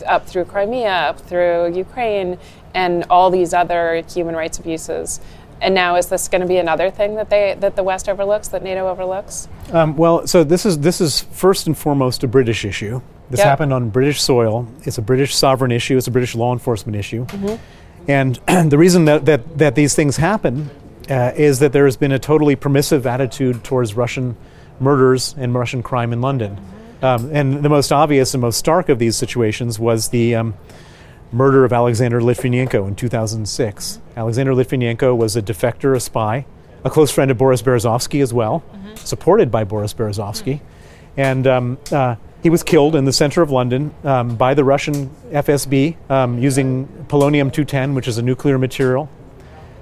up 0.06 0.28
through 0.28 0.46
Crimea, 0.46 0.90
up 0.90 1.20
through 1.20 1.74
Ukraine, 1.76 2.38
and 2.74 3.04
all 3.10 3.30
these 3.30 3.54
other 3.54 4.04
human 4.10 4.36
rights 4.36 4.60
abuses. 4.60 5.20
And 5.62 5.76
now, 5.76 5.96
is 5.96 6.08
this 6.08 6.28
going 6.28 6.42
to 6.42 6.48
be 6.48 6.58
another 6.58 6.90
thing 6.90 7.16
that 7.16 7.30
they 7.30 7.56
that 7.60 7.76
the 7.76 7.84
West 7.84 8.10
overlooks, 8.10 8.48
that 8.50 8.64
NATO 8.64 8.90
overlooks? 8.90 9.48
Um, 9.72 9.96
well, 9.96 10.26
so 10.26 10.44
this 10.44 10.66
is 10.66 10.80
this 10.80 11.00
is 11.00 11.22
first 11.22 11.68
and 11.68 11.78
foremost 11.78 12.24
a 12.24 12.28
British 12.28 12.66
issue. 12.66 13.00
This 13.30 13.38
yep. 13.38 13.48
happened 13.48 13.72
on 13.72 13.90
British 13.90 14.22
soil. 14.22 14.68
It's 14.84 14.98
a 14.98 15.02
British 15.02 15.36
sovereign 15.36 15.72
issue. 15.72 15.98
It's 15.98 16.08
a 16.08 16.12
British 16.12 16.36
law 16.36 16.52
enforcement 16.52 16.98
issue. 16.98 17.26
Mm-hmm. 17.28 17.56
And 18.08 18.36
the 18.72 18.78
reason 18.78 19.06
that, 19.06 19.26
that, 19.26 19.58
that 19.58 19.76
these 19.76 19.96
things 19.96 20.18
happen 20.18 20.70
uh, 21.10 21.32
is 21.36 21.60
that 21.60 21.72
there 21.72 21.86
has 21.86 21.96
been 21.96 22.12
a 22.12 22.20
totally 22.20 22.58
permissive 22.58 23.08
attitude 23.08 23.64
towards 23.64 23.94
Russian 23.96 24.36
murders 24.82 25.34
and 25.38 25.54
Russian 25.54 25.82
crime 25.82 26.12
in 26.12 26.20
London. 26.20 26.60
Um, 27.02 27.30
and 27.34 27.64
the 27.64 27.70
most 27.70 27.92
obvious 27.92 28.34
and 28.34 28.42
most 28.42 28.58
stark 28.58 28.90
of 28.90 29.00
these 29.00 29.16
situations 29.16 29.80
was 29.80 30.10
the 30.10 30.36
um, 30.36 30.54
murder 31.32 31.64
of 31.64 31.74
Alexander 31.74 32.20
Litvinenko 32.20 32.88
in 32.88 32.96
2006. 32.96 34.00
Alexander 34.16 34.54
Litvinenko 34.54 35.16
was 35.16 35.36
a 35.36 35.42
defector, 35.42 35.96
a 35.96 36.00
spy, 36.00 36.46
a 36.84 36.90
close 36.90 37.12
friend 37.12 37.32
of 37.32 37.38
Boris 37.38 37.62
Berezovsky 37.62 38.22
as 38.22 38.34
well, 38.34 38.64
mm-hmm. 38.74 38.96
supported 38.96 39.52
by 39.52 39.64
Boris 39.64 39.94
Berezovsky. 39.94 40.56
Mm-hmm. 40.56 41.20
And 41.20 41.48
um, 41.48 41.78
uh, 41.92 42.16
he 42.42 42.50
was 42.50 42.64
killed 42.64 42.96
in 42.96 43.06
the 43.06 43.14
center 43.14 43.42
of 43.42 43.52
London 43.52 43.94
um, 44.04 44.36
by 44.36 44.54
the 44.54 44.64
Russian 44.64 45.10
FSB 45.32 45.98
um, 46.10 46.40
using 46.40 46.88
polonium 47.08 47.52
210, 47.52 47.94
which 47.94 48.08
is 48.08 48.18
a 48.18 48.22
nuclear 48.22 48.58
material. 48.58 49.10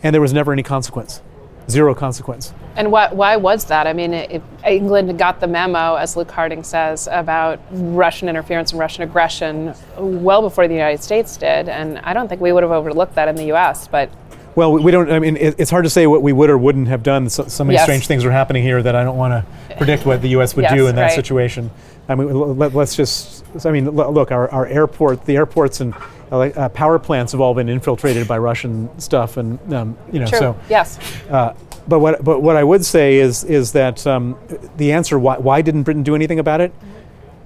And 0.03 0.13
there 0.13 0.21
was 0.21 0.33
never 0.33 0.51
any 0.51 0.63
consequence 0.63 1.21
zero 1.69 1.93
consequence. 1.93 2.53
And 2.75 2.91
why, 2.91 3.11
why 3.11 3.35
was 3.35 3.65
that? 3.65 3.87
I 3.87 3.93
mean, 3.93 4.13
it, 4.13 4.41
England 4.65 5.17
got 5.17 5.39
the 5.39 5.47
memo, 5.47 5.95
as 5.95 6.15
Luke 6.15 6.31
Harding 6.31 6.63
says, 6.63 7.07
about 7.11 7.59
Russian 7.71 8.29
interference 8.29 8.71
and 8.71 8.79
Russian 8.79 9.03
aggression 9.03 9.73
well 9.97 10.41
before 10.41 10.67
the 10.67 10.73
United 10.75 11.03
States 11.03 11.35
did, 11.35 11.67
and 11.67 11.99
I 11.99 12.13
don't 12.13 12.27
think 12.27 12.41
we 12.41 12.51
would 12.51 12.63
have 12.63 12.71
overlooked 12.71 13.15
that 13.15 13.27
in 13.27 13.35
the 13.35 13.45
U.S. 13.45 13.87
But 13.87 14.09
well, 14.55 14.73
we 14.73 14.91
don't. 14.91 15.11
I 15.11 15.19
mean, 15.19 15.37
it's 15.37 15.71
hard 15.71 15.85
to 15.85 15.89
say 15.89 16.07
what 16.07 16.21
we 16.21 16.33
would 16.33 16.49
or 16.49 16.57
wouldn't 16.57 16.87
have 16.87 17.03
done. 17.03 17.29
So, 17.29 17.47
so 17.47 17.63
many 17.63 17.75
yes. 17.75 17.83
strange 17.83 18.07
things 18.07 18.25
are 18.25 18.31
happening 18.31 18.63
here 18.63 18.81
that 18.81 18.95
I 18.95 19.03
don't 19.03 19.17
want 19.17 19.31
to 19.31 19.75
predict 19.77 20.05
what 20.05 20.21
the 20.21 20.29
U.S. 20.29 20.55
would 20.55 20.63
yes, 20.63 20.73
do 20.73 20.87
in 20.87 20.95
that 20.95 21.03
right. 21.03 21.11
situation. 21.13 21.71
I 22.07 22.15
mean, 22.15 22.57
let, 22.57 22.75
us 22.75 22.95
just. 22.95 23.45
I 23.65 23.71
mean, 23.71 23.89
look, 23.89 24.31
our, 24.31 24.49
our 24.49 24.65
airport, 24.65 25.25
the 25.25 25.35
airports 25.37 25.79
and 25.79 25.93
uh, 26.31 26.69
power 26.69 26.99
plants 26.99 27.31
have 27.31 27.41
all 27.41 27.53
been 27.53 27.69
infiltrated 27.69 28.27
by 28.27 28.37
Russian 28.37 28.89
stuff, 28.99 29.37
and 29.37 29.73
um, 29.73 29.97
you 30.11 30.19
know, 30.19 30.27
True. 30.27 30.39
so 30.39 30.59
yes. 30.69 30.99
Uh, 31.29 31.53
but 31.89 31.99
what 31.99 32.23
but 32.23 32.41
what 32.41 32.55
I 32.55 32.63
would 32.63 32.85
say 32.85 33.17
is 33.17 33.43
is 33.43 33.71
that 33.73 34.05
um, 34.05 34.37
the 34.77 34.91
answer 34.91 35.17
why, 35.19 35.37
why 35.37 35.61
didn't 35.61 35.83
Britain 35.83 36.03
do 36.03 36.15
anything 36.15 36.39
about 36.39 36.61
it? 36.61 36.73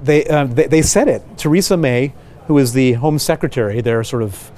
They, 0.03 0.25
uh, 0.25 0.45
they, 0.45 0.67
they 0.67 0.81
said 0.81 1.07
it. 1.07 1.21
Theresa 1.37 1.77
May, 1.77 2.13
who 2.47 2.57
is 2.57 2.73
the 2.73 2.93
Home 2.93 3.17
Secretary, 3.17 3.79
their 3.79 4.03
sort 4.03 4.21
of 4.21 4.51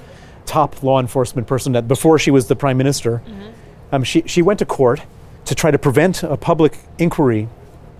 top 0.44 0.82
law 0.82 0.98
enforcement 0.98 1.46
person 1.46 1.72
that 1.72 1.86
before 1.86 2.18
she 2.18 2.32
was 2.32 2.48
the 2.48 2.56
Prime 2.56 2.76
Minister, 2.76 3.22
mm-hmm. 3.24 3.50
um, 3.92 4.02
she 4.02 4.22
she 4.26 4.42
went 4.42 4.58
to 4.58 4.66
court 4.66 5.02
to 5.44 5.54
try 5.54 5.70
to 5.70 5.78
prevent 5.78 6.24
a 6.24 6.36
public 6.36 6.78
inquiry 6.98 7.48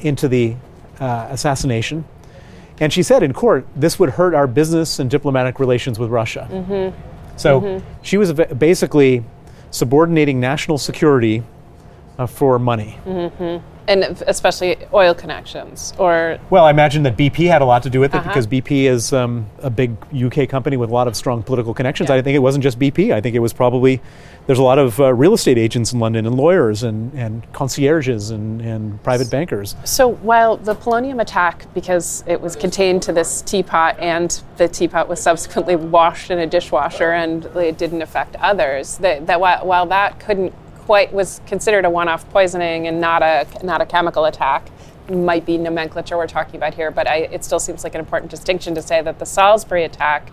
into 0.00 0.26
the 0.28 0.56
uh, 0.98 1.28
assassination. 1.30 2.04
And 2.80 2.92
she 2.92 3.02
said 3.02 3.22
in 3.22 3.32
court, 3.32 3.66
this 3.76 3.98
would 3.98 4.10
hurt 4.10 4.34
our 4.34 4.46
business 4.46 4.98
and 4.98 5.08
diplomatic 5.08 5.60
relations 5.60 5.98
with 5.98 6.10
Russia. 6.10 6.48
Mm-hmm. 6.50 7.38
So 7.38 7.60
mm-hmm. 7.60 8.02
she 8.02 8.18
was 8.18 8.32
basically 8.32 9.24
subordinating 9.70 10.40
national 10.40 10.78
security 10.78 11.42
uh, 12.18 12.26
for 12.26 12.58
money. 12.58 12.98
Mm-hmm. 13.04 13.64
And 13.88 14.02
especially 14.26 14.76
oil 14.92 15.14
connections, 15.14 15.94
or 15.96 16.38
well, 16.50 16.64
I 16.64 16.70
imagine 16.70 17.04
that 17.04 17.16
BP 17.16 17.46
had 17.46 17.62
a 17.62 17.64
lot 17.64 17.84
to 17.84 17.90
do 17.90 18.00
with 18.00 18.14
it 18.14 18.18
uh-huh. 18.18 18.30
because 18.30 18.44
BP 18.44 18.86
is 18.86 19.12
um, 19.12 19.48
a 19.60 19.70
big 19.70 19.96
UK 20.12 20.48
company 20.48 20.76
with 20.76 20.90
a 20.90 20.92
lot 20.92 21.06
of 21.06 21.14
strong 21.14 21.44
political 21.44 21.72
connections. 21.72 22.08
Yeah. 22.08 22.16
I 22.16 22.22
think 22.22 22.34
it 22.34 22.40
wasn't 22.40 22.64
just 22.64 22.80
BP. 22.80 23.14
I 23.14 23.20
think 23.20 23.36
it 23.36 23.38
was 23.38 23.52
probably 23.52 24.00
there's 24.46 24.58
a 24.58 24.62
lot 24.62 24.78
of 24.78 24.98
uh, 24.98 25.12
real 25.12 25.34
estate 25.34 25.58
agents 25.58 25.92
in 25.92 26.00
London 26.00 26.26
and 26.26 26.36
lawyers 26.36 26.82
and, 26.82 27.12
and 27.14 27.52
concierges 27.52 28.30
and, 28.30 28.60
and 28.60 29.02
private 29.02 29.30
bankers. 29.30 29.74
So 29.84 30.08
while 30.08 30.56
the 30.56 30.74
polonium 30.74 31.20
attack, 31.20 31.72
because 31.74 32.22
it 32.26 32.40
was 32.40 32.56
contained 32.56 33.02
to 33.02 33.12
this 33.12 33.42
teapot 33.42 33.98
and 33.98 34.40
the 34.56 34.68
teapot 34.68 35.08
was 35.08 35.20
subsequently 35.20 35.76
washed 35.76 36.30
in 36.30 36.38
a 36.38 36.46
dishwasher 36.46 37.12
and 37.12 37.44
it 37.56 37.76
didn't 37.76 38.02
affect 38.02 38.36
others, 38.36 38.98
that, 38.98 39.26
that 39.26 39.40
while, 39.40 39.66
while 39.66 39.86
that 39.86 40.20
couldn't 40.20 40.52
quite 40.86 41.12
was 41.12 41.40
considered 41.46 41.84
a 41.84 41.90
one-off 41.90 42.28
poisoning 42.30 42.86
and 42.86 43.00
not 43.00 43.22
a 43.22 43.46
not 43.62 43.80
a 43.80 43.86
chemical 43.86 44.24
attack. 44.24 44.70
might 45.10 45.44
be 45.44 45.58
nomenclature 45.58 46.16
we're 46.16 46.26
talking 46.26 46.56
about 46.56 46.74
here, 46.74 46.90
but 46.90 47.06
I, 47.08 47.16
it 47.32 47.44
still 47.44 47.60
seems 47.60 47.84
like 47.84 47.94
an 47.94 48.00
important 48.00 48.30
distinction 48.30 48.74
to 48.76 48.82
say 48.82 49.02
that 49.02 49.18
the 49.18 49.26
Salisbury 49.26 49.84
attack 49.84 50.30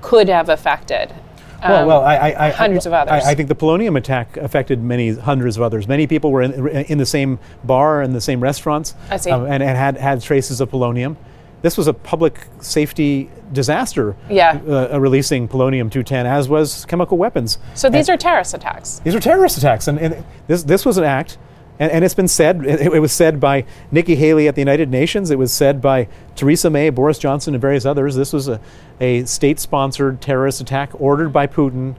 could 0.00 0.28
have 0.28 0.48
affected 0.48 1.14
well, 1.62 1.82
um, 1.82 1.88
well, 1.88 2.04
I, 2.04 2.16
I, 2.16 2.46
I, 2.46 2.50
hundreds 2.50 2.86
of 2.86 2.92
others. 2.92 3.24
I, 3.24 3.34
think 3.34 3.48
the 3.48 3.56
polonium 3.56 3.96
attack 3.98 4.36
affected 4.36 4.82
many 4.82 5.14
hundreds 5.14 5.56
of 5.56 5.62
others. 5.62 5.88
Many 5.88 6.06
people 6.06 6.30
were 6.30 6.42
in, 6.42 6.68
in 6.68 6.98
the 6.98 7.06
same 7.06 7.38
bar 7.64 8.00
and 8.00 8.14
the 8.14 8.20
same 8.20 8.40
restaurants, 8.40 8.94
um, 9.10 9.44
and, 9.44 9.62
and 9.62 9.76
had 9.76 9.96
had 9.96 10.22
traces 10.22 10.60
of 10.60 10.70
polonium. 10.70 11.16
This 11.62 11.76
was 11.76 11.88
a 11.88 11.92
public 11.92 12.46
safety 12.60 13.30
disaster. 13.52 14.16
Yeah. 14.30 14.60
Uh, 14.66 14.98
releasing 15.00 15.48
polonium 15.48 15.90
210, 15.90 16.26
as 16.26 16.48
was 16.48 16.84
chemical 16.84 17.18
weapons. 17.18 17.58
So 17.74 17.88
these 17.88 18.08
And 18.08 18.14
are 18.14 18.18
terrorist 18.18 18.54
attacks. 18.54 19.00
these 19.00 19.14
are 19.14 19.20
terrorist 19.20 19.58
attacks, 19.58 19.88
and, 19.88 19.98
and 19.98 20.24
this 20.46 20.62
this 20.62 20.84
was 20.86 20.98
an 20.98 21.04
act. 21.04 21.38
And, 21.80 21.92
and 21.92 22.04
it's 22.04 22.14
been 22.14 22.28
said, 22.28 22.64
it, 22.66 22.80
it 22.80 23.00
was 23.00 23.12
said 23.12 23.38
by 23.40 23.64
Nikki 23.90 24.16
Haley 24.16 24.48
at 24.48 24.54
the 24.54 24.60
United 24.60 24.90
Nations, 24.90 25.30
it 25.30 25.38
was 25.38 25.52
said 25.52 25.80
by 25.80 26.08
Theresa 26.34 26.70
May, 26.70 26.90
Boris 26.90 27.18
Johnson, 27.18 27.54
and 27.54 27.60
various 27.60 27.84
others. 27.86 28.14
This 28.16 28.32
was 28.32 28.48
a, 28.48 28.60
a 29.00 29.24
state 29.24 29.60
sponsored 29.60 30.20
terrorist 30.20 30.60
attack 30.60 30.90
ordered 31.00 31.32
by 31.32 31.46
Putin 31.46 31.94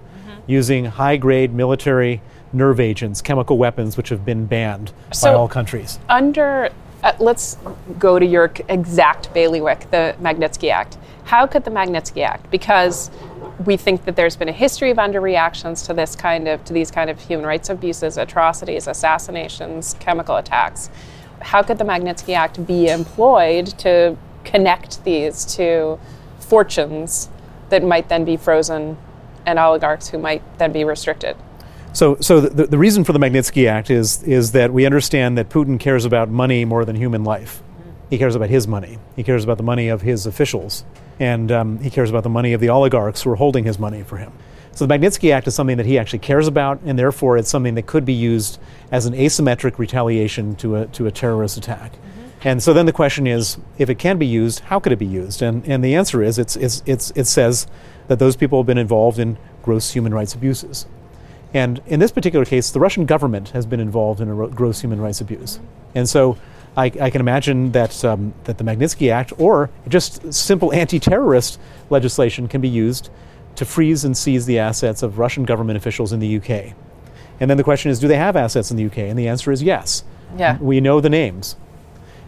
using 0.47 0.85
high 0.85 1.15
grade 1.15 1.53
military 1.53 2.21
nerve 2.51 2.79
agents, 2.79 3.21
chemical 3.21 3.57
weapons, 3.57 3.95
which 3.95 4.09
have 4.09 4.25
been 4.25 4.45
banned 4.45 4.91
by 5.21 5.33
all 5.33 5.47
countries. 5.47 5.99
Under, 6.09 6.69
uh, 7.03 7.13
let's 7.19 7.57
go 7.97 8.19
to 8.19 8.25
your 8.25 8.51
exact 8.67 9.33
bailiwick, 9.33 9.89
the 9.91 10.15
Magnitsky 10.21 10.71
Act. 10.71 10.97
How 11.25 11.45
could 11.47 11.63
the 11.63 11.71
Magnitsky 11.71 12.23
Act? 12.23 12.49
Because 12.51 13.11
we 13.65 13.77
think 13.77 14.05
that 14.05 14.15
there's 14.15 14.35
been 14.35 14.49
a 14.49 14.53
history 14.53 14.89
of 14.89 14.97
underreactions 14.97 15.85
to 15.85 15.93
this 15.93 16.15
kind 16.15 16.47
of 16.47 16.63
to 16.65 16.73
these 16.73 16.91
kind 16.91 17.09
of 17.09 17.19
human 17.19 17.45
rights 17.45 17.69
abuses, 17.69 18.17
atrocities, 18.17 18.87
assassinations, 18.87 19.95
chemical 19.99 20.37
attacks. 20.37 20.89
How 21.41 21.61
could 21.61 21.77
the 21.77 21.83
Magnitsky 21.83 22.35
Act 22.35 22.65
be 22.65 22.87
employed 22.87 23.67
to 23.79 24.17
connect 24.43 25.03
these 25.03 25.45
to 25.55 25.99
fortunes 26.39 27.29
that 27.69 27.83
might 27.83 28.09
then 28.09 28.25
be 28.25 28.35
frozen 28.35 28.97
and 29.45 29.59
oligarchs 29.59 30.09
who 30.09 30.17
might 30.17 30.41
then 30.57 30.71
be 30.71 30.83
restricted? 30.83 31.37
So, 31.91 32.17
so 32.19 32.39
the, 32.39 32.67
the 32.67 32.77
reason 32.77 33.03
for 33.03 33.13
the 33.13 33.19
Magnitsky 33.19 33.67
Act 33.67 33.89
is, 33.89 34.21
is 34.23 34.51
that 34.51 34.71
we 34.71 34.85
understand 34.85 35.37
that 35.37 35.49
Putin 35.49 35.79
cares 35.79 36.05
about 36.05 36.29
money 36.29 36.63
more 36.63 36.85
than 36.85 36.95
human 36.95 37.23
life. 37.23 37.63
He 38.09 38.17
cares 38.17 38.35
about 38.35 38.49
his 38.49 38.67
money. 38.67 38.99
He 39.15 39.23
cares 39.23 39.43
about 39.43 39.57
the 39.57 39.63
money 39.63 39.89
of 39.89 40.01
his 40.01 40.25
officials. 40.25 40.85
And 41.19 41.51
um, 41.51 41.79
he 41.79 41.89
cares 41.89 42.09
about 42.09 42.23
the 42.23 42.29
money 42.29 42.53
of 42.53 42.61
the 42.61 42.69
oligarchs 42.69 43.23
who 43.23 43.31
are 43.31 43.35
holding 43.35 43.65
his 43.65 43.79
money 43.79 44.03
for 44.03 44.17
him. 44.17 44.31
So 44.71 44.85
the 44.85 44.97
Magnitsky 44.97 45.33
Act 45.33 45.47
is 45.47 45.55
something 45.55 45.77
that 45.77 45.85
he 45.85 45.97
actually 45.97 46.19
cares 46.19 46.47
about, 46.47 46.79
and 46.85 46.97
therefore 46.97 47.37
it's 47.37 47.49
something 47.49 47.75
that 47.75 47.85
could 47.85 48.05
be 48.05 48.13
used 48.13 48.59
as 48.91 49.05
an 49.05 49.13
asymmetric 49.13 49.77
retaliation 49.77 50.55
to 50.57 50.77
a, 50.77 50.85
to 50.87 51.07
a 51.07 51.11
terrorist 51.11 51.57
attack. 51.57 51.93
And 52.43 52.63
so 52.63 52.71
then 52.71 52.85
the 52.85 52.93
question 52.93 53.27
is, 53.27 53.57
if 53.77 53.89
it 53.89 53.95
can 53.95 54.17
be 54.17 54.25
used, 54.25 54.61
how 54.61 54.79
could 54.79 54.93
it 54.93 54.99
be 54.99 55.05
used? 55.05 55.41
And, 55.41 55.67
and 55.67 55.83
the 55.83 55.95
answer 55.95 56.23
is, 56.23 56.39
it's, 56.39 56.55
it's, 56.55 56.81
it's, 56.85 57.11
it 57.11 57.25
says 57.25 57.67
that 58.07 58.19
those 58.19 58.37
people 58.37 58.59
have 58.59 58.67
been 58.67 58.77
involved 58.77 59.19
in 59.19 59.37
gross 59.61 59.91
human 59.91 60.13
rights 60.13 60.33
abuses. 60.33 60.85
And 61.53 61.81
in 61.87 61.99
this 61.99 62.11
particular 62.11 62.45
case, 62.45 62.69
the 62.69 62.79
Russian 62.79 63.05
government 63.05 63.49
has 63.49 63.65
been 63.65 63.79
involved 63.79 64.21
in 64.21 64.27
a 64.27 64.33
ro- 64.33 64.49
gross 64.49 64.81
human 64.81 65.01
rights 65.01 65.19
abuse. 65.19 65.59
And 65.95 66.07
so 66.07 66.37
I, 66.77 66.85
I 66.85 67.09
can 67.09 67.21
imagine 67.21 67.71
that, 67.71 68.05
um, 68.05 68.33
that 68.43 68.57
the 68.57 68.63
Magnitsky 68.63 69.11
Act 69.11 69.33
or 69.37 69.69
just 69.87 70.31
simple 70.31 70.71
anti 70.73 70.99
terrorist 70.99 71.59
legislation 71.89 72.47
can 72.47 72.61
be 72.61 72.69
used 72.69 73.09
to 73.55 73.65
freeze 73.65 74.05
and 74.05 74.15
seize 74.15 74.45
the 74.45 74.59
assets 74.59 75.01
of 75.03 75.17
Russian 75.17 75.43
government 75.43 75.77
officials 75.77 76.13
in 76.13 76.19
the 76.19 76.37
UK. 76.37 76.73
And 77.39 77.49
then 77.49 77.57
the 77.57 77.63
question 77.63 77.89
is 77.89 77.99
do 77.99 78.07
they 78.07 78.17
have 78.17 78.35
assets 78.35 78.69
in 78.71 78.77
the 78.77 78.85
UK? 78.85 78.99
And 78.99 79.17
the 79.17 79.27
answer 79.27 79.51
is 79.51 79.63
yes. 79.63 80.03
Yeah. 80.37 80.57
We 80.59 80.79
know 80.79 81.01
the 81.01 81.09
names. 81.09 81.55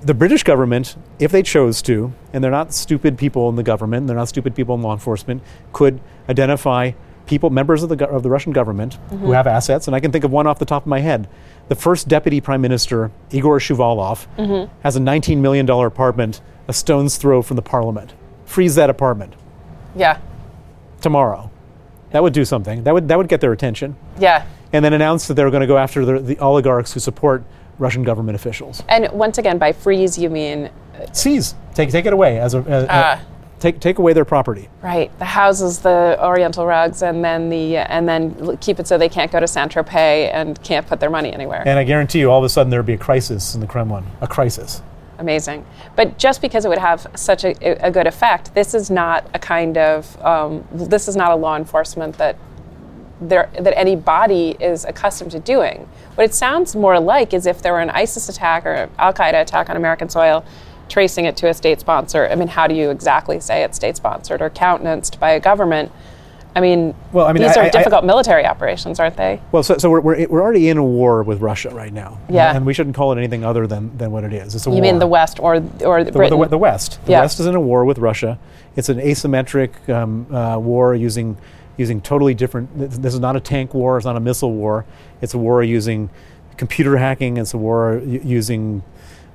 The 0.02 0.16
British 0.16 0.42
government, 0.42 0.96
if 1.20 1.32
they 1.32 1.44
chose 1.44 1.82
to, 1.84 2.12
and 2.34 2.44
they're 2.44 2.50
not 2.50 2.74
stupid 2.74 3.20
people 3.20 3.50
in 3.50 3.56
the 3.56 3.64
government, 3.64 4.08
they're 4.08 4.16
not 4.16 4.30
stupid 4.30 4.56
people 4.56 4.74
in 4.74 4.82
law 4.82 4.94
enforcement, 4.94 5.44
could 5.74 6.02
identify 6.28 6.94
people, 7.32 7.50
members 7.50 7.82
of 7.82 7.88
the, 7.88 8.08
of 8.10 8.24
the 8.24 8.30
Russian 8.30 8.52
government 8.52 8.96
who 9.10 9.16
mm-hmm. 9.16 9.32
have 9.32 9.48
assets. 9.48 9.88
And 9.88 9.96
I 9.96 10.02
can 10.02 10.12
think 10.12 10.26
of 10.26 10.32
one 10.32 10.48
off 10.48 10.60
the 10.60 10.66
top 10.66 10.84
of 10.84 10.88
my 10.88 11.00
head. 11.00 11.30
The 11.70 11.76
first 11.76 12.10
deputy 12.10 12.42
prime 12.42 12.60
minister, 12.60 13.10
Igor 13.32 13.60
Shuvalov, 13.60 14.28
mm-hmm. 14.38 14.72
has 14.84 14.98
a 14.98 15.00
$19 15.00 15.38
million 15.38 15.68
apartment 15.70 16.42
a 16.68 16.74
stone's 16.74 17.16
throw 17.18 17.42
from 17.42 17.56
the 17.56 17.62
parliament. 17.62 18.14
Freeze 18.46 18.76
that 18.76 18.90
apartment 18.90 19.34
Yeah. 19.96 20.20
tomorrow. 21.00 21.50
That 22.12 22.22
would 22.22 22.34
do 22.34 22.44
something. 22.44 22.84
That 22.84 22.94
would, 22.94 23.08
that 23.08 23.18
would 23.18 23.30
get 23.30 23.40
their 23.40 23.54
attention. 23.54 23.96
Yeah. 24.20 24.46
And 24.74 24.84
then 24.84 24.92
announce 24.92 25.28
that 25.28 25.36
they're 25.36 25.50
going 25.50 25.62
to 25.62 25.68
go 25.68 25.78
after 25.78 26.04
the, 26.04 26.20
the 26.20 26.38
oligarchs 26.40 26.92
who 26.94 27.00
support 27.00 27.44
Russian 27.80 28.04
government 28.04 28.36
officials. 28.36 28.84
And 28.90 29.10
once 29.14 29.38
again, 29.38 29.58
by 29.58 29.72
freeze, 29.72 30.18
you 30.18 30.30
mean 30.30 30.66
uh, 30.66 31.12
Seize. 31.14 31.56
Take, 31.74 31.92
take 31.92 32.06
it 32.06 32.12
away. 32.14 32.40
As 32.40 32.54
a, 32.54 32.60
as- 32.60 32.86
Ah. 32.90 33.22
Take, 33.62 33.80
take 33.80 34.00
away 34.00 34.12
their 34.14 34.26
property. 34.26 34.68
right 34.82 35.18
the 35.20 35.26
houses, 35.26 35.80
the 35.80 36.18
Oriental 36.22 36.66
rugs, 36.66 37.02
and 37.02 37.24
then 37.24 37.50
the 37.50 37.78
and 37.78 38.10
then 38.10 38.58
keep 38.58 38.80
it 38.80 38.88
so 38.88 38.98
they 38.98 39.10
can't 39.10 39.32
go 39.32 39.40
to 39.40 39.48
Saint 39.48 39.72
Tropez 39.72 40.30
and 40.34 40.62
can't 40.64 40.86
put 40.86 41.00
their 41.00 41.10
money 41.10 41.32
anywhere. 41.32 41.64
And 41.66 41.80
I 41.80 41.84
guarantee 41.84 42.20
you, 42.20 42.32
all 42.32 42.40
of 42.40 42.44
a 42.44 42.50
sudden, 42.50 42.70
there'd 42.70 42.86
be 42.86 42.94
a 42.94 42.98
crisis 42.98 43.56
in 43.56 43.62
the 43.62 43.68
Kremlin. 43.68 44.04
A 44.20 44.28
crisis. 44.28 44.82
Amazing. 45.20 45.66
But 45.96 46.18
just 46.18 46.42
because 46.42 46.66
it 46.66 46.70
would 46.70 46.80
have 46.80 47.06
such 47.16 47.44
a, 47.44 47.86
a 47.86 47.92
good 47.92 48.08
effect, 48.08 48.56
this 48.56 48.74
is 48.74 48.90
not 48.90 49.30
a 49.36 49.40
kind 49.40 49.78
of 49.78 50.20
um, 50.26 50.68
this 50.74 51.08
is 51.08 51.16
not 51.16 51.32
a 51.32 51.36
law 51.36 51.56
enforcement 51.56 52.18
that 52.18 52.36
there 53.22 53.50
that 53.60 53.78
any 53.78 53.96
body 53.96 54.58
is 54.60 54.84
accustomed 54.84 55.32
to 55.32 55.40
doing. 55.40 55.88
What 56.16 56.26
it 56.26 56.34
sounds 56.34 56.76
more 56.76 57.00
like 57.00 57.34
is 57.34 57.46
if 57.46 57.62
there 57.62 57.74
were 57.74 57.82
an 57.82 57.92
ISIS 57.92 58.30
attack 58.30 58.66
or 58.66 58.90
Al 58.98 59.14
Qaeda 59.14 59.42
attack 59.42 59.70
on 59.70 59.78
American 59.78 60.10
soil, 60.10 60.44
tracing 60.92 61.26
it 61.26 61.38
to 61.38 61.48
a 61.48 61.54
state 61.54 61.80
sponsor. 61.80 62.28
I 62.28 62.36
mean, 62.36 62.50
how 62.50 62.68
do 62.68 62.76
you 62.76 62.92
exactly 62.92 63.40
say 63.40 63.64
it's 63.64 63.78
state 63.78 63.96
sponsored 63.96 64.42
or 64.42 64.50
countenanced 64.52 65.20
by 65.20 65.32
a 65.32 65.40
government? 65.40 65.92
I 66.54 66.60
mean, 66.60 66.94
Well, 67.14 67.26
I 67.28 67.32
mean, 67.32 67.44
these 67.44 67.56
I- 67.56 67.62
are 67.62 67.64
I- 67.64 67.70
difficult 67.70 68.04
military 68.04 68.46
operations, 68.46 69.00
aren't 69.00 69.16
they? 69.16 69.40
Well, 69.54 69.64
so, 69.64 69.78
so 69.78 69.90
we're, 69.90 70.02
we're, 70.02 70.28
we're 70.28 70.42
already 70.42 70.68
in 70.68 70.78
a 70.78 70.84
war 70.84 71.24
with 71.24 71.40
Russia 71.40 71.70
right 71.70 71.94
now. 71.94 72.20
Yeah. 72.30 72.54
And 72.54 72.66
we 72.66 72.74
shouldn't 72.74 72.96
call 72.98 73.14
it 73.14 73.18
anything 73.18 73.46
other 73.46 73.66
than, 73.68 73.98
than 73.98 74.12
what 74.12 74.26
it 74.26 74.34
is. 74.34 74.54
It's 74.54 74.66
a 74.66 74.70
war. 74.70 74.76
You 74.76 74.82
mean 74.82 75.00
the 75.00 75.08
West 75.08 75.40
or 75.40 75.56
or 75.86 76.04
the, 76.04 76.12
Britain? 76.12 76.38
the, 76.40 76.48
the 76.50 76.58
West. 76.58 77.00
The 77.06 77.12
Yeah. 77.14 77.22
West 77.22 77.40
is 77.40 77.46
in 77.46 77.56
a 77.56 77.60
war 77.62 77.86
with 77.86 78.00
Russia. 78.00 78.38
It's 78.76 78.90
an 78.90 78.98
asymmetric 78.98 79.72
um, 79.90 80.28
uh, 80.36 80.58
war 80.60 80.94
using 80.94 81.38
using 81.78 82.02
totally 82.02 82.34
different. 82.34 82.70
This 82.78 83.14
is 83.14 83.20
not 83.22 83.38
a 83.38 83.40
tank 83.40 83.74
war. 83.74 83.96
It's 83.98 84.06
not 84.06 84.18
a 84.18 84.20
missile 84.20 84.52
war. 84.54 84.86
It's 85.22 85.34
a 85.34 85.38
war 85.38 85.64
using 85.64 86.10
computer 86.58 86.98
hacking. 86.98 87.38
It's 87.38 87.54
a 87.54 87.58
war 87.58 88.02
u- 88.06 88.22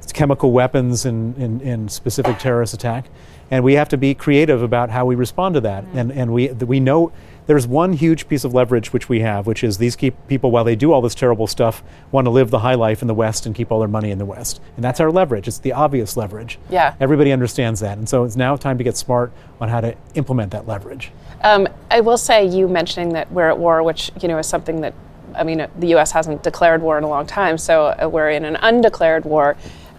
using 0.06 0.16
chemical 0.16 0.52
weapons 0.52 1.04
in, 1.04 1.34
in, 1.34 1.60
in 1.60 1.88
specific 1.88 2.38
terrorist 2.38 2.74
attack. 2.74 3.08
And 3.50 3.62
we 3.62 3.74
have 3.74 3.88
to 3.90 3.96
be 3.96 4.14
creative 4.14 4.62
about 4.62 4.90
how 4.90 5.06
we 5.06 5.14
respond 5.14 5.54
to 5.54 5.60
that. 5.60 5.84
And, 5.94 6.10
and 6.10 6.32
we, 6.32 6.48
we 6.48 6.80
know 6.80 7.12
there's 7.46 7.64
one 7.64 7.92
huge 7.92 8.26
piece 8.26 8.42
of 8.42 8.52
leverage 8.52 8.92
which 8.92 9.08
we 9.08 9.20
have, 9.20 9.46
which 9.46 9.62
is 9.62 9.78
these 9.78 9.94
keep 9.94 10.16
people, 10.26 10.50
while 10.50 10.64
they 10.64 10.74
do 10.74 10.92
all 10.92 11.00
this 11.00 11.14
terrible 11.14 11.46
stuff, 11.46 11.84
want 12.10 12.24
to 12.24 12.30
live 12.30 12.50
the 12.50 12.58
high 12.58 12.74
life 12.74 13.02
in 13.02 13.08
the 13.08 13.14
West 13.14 13.46
and 13.46 13.54
keep 13.54 13.70
all 13.70 13.78
their 13.78 13.88
money 13.88 14.10
in 14.10 14.18
the 14.18 14.24
West. 14.24 14.60
And 14.74 14.84
that's 14.84 14.98
our 14.98 15.12
leverage. 15.12 15.46
It's 15.46 15.58
the 15.58 15.72
obvious 15.72 16.16
leverage. 16.16 16.58
Yeah. 16.70 16.96
Everybody 16.98 17.30
understands 17.30 17.78
that. 17.80 17.98
And 17.98 18.08
so 18.08 18.24
it's 18.24 18.34
now 18.34 18.56
time 18.56 18.78
to 18.78 18.84
get 18.84 18.96
smart 18.96 19.32
on 19.60 19.68
how 19.68 19.80
to 19.80 19.94
implement 20.14 20.50
that 20.50 20.66
leverage. 20.66 21.12
Um, 21.42 21.68
I 21.88 22.00
will 22.00 22.18
say, 22.18 22.44
you 22.44 22.66
mentioning 22.66 23.10
that 23.12 23.30
we're 23.30 23.48
at 23.48 23.58
war, 23.58 23.82
which 23.84 24.10
you 24.20 24.26
know 24.26 24.38
is 24.38 24.48
something 24.48 24.80
that, 24.80 24.94
I 25.36 25.44
mean, 25.44 25.60
uh, 25.60 25.68
the 25.78 25.88
U.S. 25.88 26.10
hasn't 26.10 26.42
declared 26.42 26.82
war 26.82 26.98
in 26.98 27.04
a 27.04 27.08
long 27.08 27.26
time, 27.26 27.58
so 27.58 27.94
uh, 28.02 28.08
we're 28.08 28.30
in 28.30 28.44
an 28.44 28.56
undeclared 28.56 29.24
war. 29.24 29.56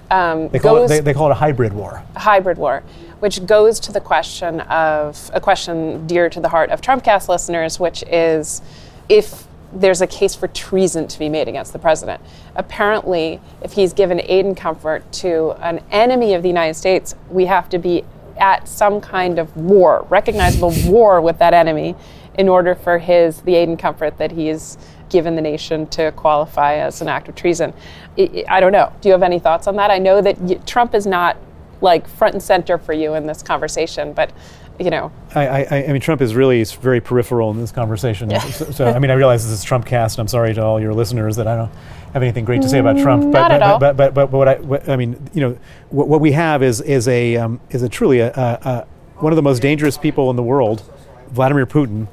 Um, 0.10 0.50
They 0.50 0.60
call, 0.60 0.76
goes 0.76 0.92
it, 0.92 0.94
they, 0.94 1.00
they 1.12 1.14
call 1.14 1.28
it 1.28 1.32
a 1.32 1.36
hybrid 1.36 1.74
war. 1.74 2.04
a 2.16 2.20
hybrid 2.20 2.58
war, 2.58 2.84
which 3.20 3.46
goes 3.46 3.80
to 3.82 3.92
the 3.92 4.02
question 4.02 4.62
of 4.62 5.30
a 5.34 5.42
question 5.42 6.08
dear 6.08 6.30
to 6.30 6.40
the 6.40 6.50
heart 6.50 6.70
of 6.70 6.82
Trumpcast 6.82 7.28
listeners, 7.28 7.80
which 7.80 8.04
is 8.08 8.62
if 9.10 9.48
there's 9.74 10.02
a 10.02 10.08
case 10.08 10.34
for 10.34 10.48
treason 10.48 11.08
to 11.08 11.20
be 11.20 11.28
made 11.28 11.48
against 11.50 11.74
the 11.74 11.80
president. 11.80 12.22
Apparently, 12.56 13.42
if 13.62 13.74
he's 13.74 13.92
given 13.92 14.22
aid 14.24 14.46
and 14.46 14.56
comfort 14.56 15.12
to 15.12 15.52
an 15.60 15.84
enemy 15.92 16.34
of 16.34 16.42
the 16.42 16.48
United 16.48 16.76
States, 16.76 17.16
we 17.30 17.46
have 17.46 17.68
to 17.70 17.78
be 17.78 18.06
at 18.38 18.68
some 18.68 19.02
kind 19.02 19.40
of 19.40 19.56
war, 19.58 20.06
recognizable 20.10 20.74
war 20.86 21.20
with 21.20 21.38
that 21.40 21.54
enemy, 21.54 21.96
in 22.36 22.48
order 22.48 22.76
for 22.76 23.00
his 23.00 23.42
the 23.42 23.56
aid 23.56 23.68
and 23.68 23.80
comfort 23.80 24.18
that 24.20 24.32
he's 24.32 24.78
given 25.10 25.36
the 25.36 25.42
nation 25.42 25.88
to 25.88 26.12
qualify 26.14 26.76
as 26.76 27.02
an 27.02 27.08
act 27.08 27.30
of 27.30 27.36
treason. 27.36 27.74
I, 28.18 28.44
I 28.48 28.60
don't 28.60 28.72
know. 28.72 28.92
Do 29.02 29.10
you 29.10 29.14
have 29.14 29.24
any 29.24 29.40
thoughts 29.40 29.68
on 29.68 29.76
that? 29.78 29.92
I 29.92 29.98
know 29.98 30.22
that 30.22 30.38
y- 30.40 30.60
Trump 30.66 30.94
is 30.94 31.06
not 31.06 31.38
like 31.82 32.08
front 32.08 32.34
and 32.34 32.44
center 32.44 32.78
for 32.78 32.94
you 32.94 33.14
in 33.14 33.28
this 33.28 33.42
conversation, 33.44 34.14
but 34.14 34.32
you 34.80 34.92
know, 34.92 35.12
I, 35.34 35.48
I, 35.48 35.86
I 35.88 35.92
mean, 35.92 36.02
Trump 36.02 36.22
is 36.22 36.36
really 36.36 36.64
very 36.64 37.02
peripheral 37.02 37.50
in 37.50 37.58
this 37.58 37.72
conversation. 37.72 38.30
So, 38.40 38.66
so, 38.70 38.86
I 38.86 39.00
mean, 39.00 39.10
I 39.10 39.16
realize 39.16 39.44
this 39.44 39.58
is 39.58 39.64
Trump 39.64 39.88
cast, 39.88 40.18
and 40.18 40.22
I'm 40.22 40.28
sorry 40.28 40.54
to 40.54 40.64
all 40.64 40.80
your 40.80 40.94
listeners 40.94 41.36
that 41.38 41.48
I 41.48 41.56
don't 41.56 41.72
have 42.14 42.22
anything 42.22 42.46
great 42.46 42.62
to 42.62 42.70
say 42.70 42.78
about 42.78 43.00
Trump. 43.00 43.32
But, 43.32 43.40
Not 43.40 43.50
but, 43.50 43.52
at 43.52 43.62
all. 43.64 43.80
but, 43.80 43.98
but, 43.98 44.14
but, 44.14 44.32
but 44.32 44.38
what 44.38 44.48
I, 44.48 44.56
what, 44.60 44.88
I 44.88 44.96
mean, 44.96 45.30
you 45.34 45.42
know, 45.42 45.58
what, 45.90 46.08
what 46.08 46.22
we 46.22 46.32
have 46.34 46.62
is, 46.62 46.80
is 46.82 47.08
a, 47.08 47.38
um, 47.38 47.60
is 47.72 47.82
a 47.82 47.90
truly 47.90 48.20
a, 48.20 48.32
a, 48.32 48.60
a, 48.70 48.88
one 49.16 49.34
of 49.34 49.36
the 49.36 49.42
most 49.42 49.64
dangerous 49.64 49.98
people 49.98 50.30
in 50.30 50.36
the 50.36 50.44
world, 50.44 50.84
Vladimir 51.32 51.66
Putin, 51.66 52.08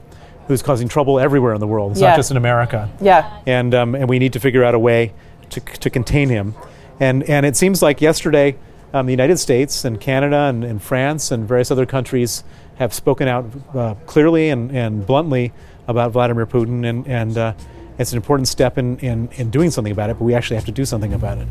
who's 0.46 0.62
causing 0.62 0.88
trouble 0.88 1.18
everywhere 1.18 1.54
in 1.54 1.60
the 1.60 1.66
world. 1.66 1.92
It's 1.92 2.00
Yeah. 2.00 2.10
not 2.10 2.16
just 2.16 2.30
in 2.30 2.36
America. 2.36 2.88
yeah, 3.00 3.30
And, 3.46 3.74
um, 3.74 3.94
and 3.94 4.08
we 4.08 4.18
need 4.18 4.32
to 4.34 4.40
figure 4.40 4.62
out 4.64 4.74
a 4.74 4.78
way 4.78 5.12
to, 5.50 5.60
to 5.60 5.90
contain 5.90 6.28
him. 6.28 6.54
And, 7.00 7.22
and 7.24 7.44
it 7.46 7.56
seems 7.56 7.82
like 7.82 8.00
yesterday, 8.00 8.56
um, 8.92 9.06
the 9.06 9.12
United 9.12 9.38
States 9.38 9.84
and 9.84 10.00
Canada 10.00 10.42
and, 10.42 10.62
and, 10.62 10.80
France 10.80 11.32
and 11.32 11.48
various 11.48 11.70
other 11.70 11.86
countries 11.86 12.44
have 12.76 12.94
spoken 12.94 13.26
out 13.26 13.44
uh, 13.74 13.94
clearly 14.06 14.50
and, 14.50 14.70
and 14.70 15.04
bluntly 15.06 15.52
about 15.88 16.12
Vladimir 16.12 16.46
Putin, 16.46 16.88
and, 16.88 17.06
and 17.08 17.36
uh, 17.36 17.52
it's 17.98 18.12
an 18.12 18.16
important 18.16 18.48
step 18.48 18.78
in, 18.78 18.98
in, 18.98 19.28
in 19.34 19.50
doing 19.50 19.70
something 19.70 19.92
about 19.92 20.10
it, 20.10 20.18
but 20.18 20.24
we 20.24 20.34
actually 20.34 20.56
have 20.56 20.64
to 20.66 20.72
do 20.72 20.84
something 20.84 21.12
about 21.12 21.38
it. 21.38 21.48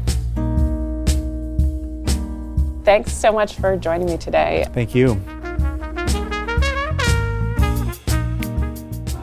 Thanks 2.86 3.14
so 3.14 3.32
much 3.32 3.56
for 3.56 3.78
joining 3.78 4.08
me 4.08 4.18
today. 4.18 4.66
Thank 4.74 4.94
you. 4.96 5.22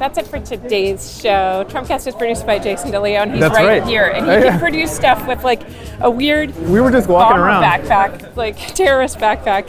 That's 0.00 0.16
it 0.16 0.26
for 0.26 0.40
today's 0.40 1.20
show. 1.20 1.66
Trumpcast 1.68 2.06
is 2.06 2.14
produced 2.14 2.46
by 2.46 2.58
Jason 2.58 2.90
DeLeon. 2.90 3.32
He's 3.32 3.40
That's 3.40 3.54
right, 3.54 3.80
right. 3.80 3.84
here, 3.86 4.06
and 4.06 4.24
he 4.24 4.32
can 4.48 4.58
produce 4.58 4.90
stuff 4.90 5.28
with 5.28 5.44
like 5.44 5.60
a 6.00 6.10
weird 6.10 6.56
We 6.70 6.80
were 6.80 6.90
just 6.90 7.06
walking 7.06 7.36
around. 7.36 7.62
backpack, 7.62 8.34
like 8.34 8.56
terrorist 8.74 9.18
backpack, 9.18 9.68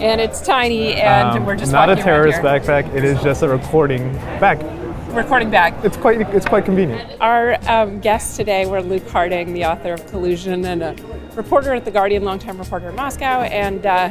and 0.00 0.20
it's 0.20 0.40
tiny, 0.44 0.94
and 0.94 1.38
Um, 1.38 1.46
we're 1.46 1.54
just 1.54 1.70
not 1.70 1.88
a 1.90 1.94
terrorist 1.94 2.40
backpack. 2.40 2.92
It 2.92 3.04
is 3.04 3.22
just 3.22 3.44
a 3.44 3.48
recording 3.48 4.12
bag. 4.40 4.60
recording 5.14 5.48
bag. 5.48 5.74
It's 5.84 5.96
quite 5.96 6.22
it's 6.34 6.46
quite 6.46 6.64
convenient. 6.64 7.12
Our 7.20 7.56
um, 7.70 8.00
guests 8.00 8.36
today 8.36 8.66
were 8.66 8.82
Luke 8.82 9.08
Harding, 9.08 9.54
the 9.54 9.64
author 9.66 9.92
of 9.92 10.04
Collusion 10.08 10.64
and 10.64 10.82
a 10.82 10.96
reporter 11.36 11.72
at 11.72 11.84
The 11.84 11.92
Guardian, 11.92 12.24
longtime 12.24 12.58
reporter 12.58 12.88
in 12.88 12.96
Moscow, 12.96 13.42
and 13.42 13.86
uh, 13.86 14.08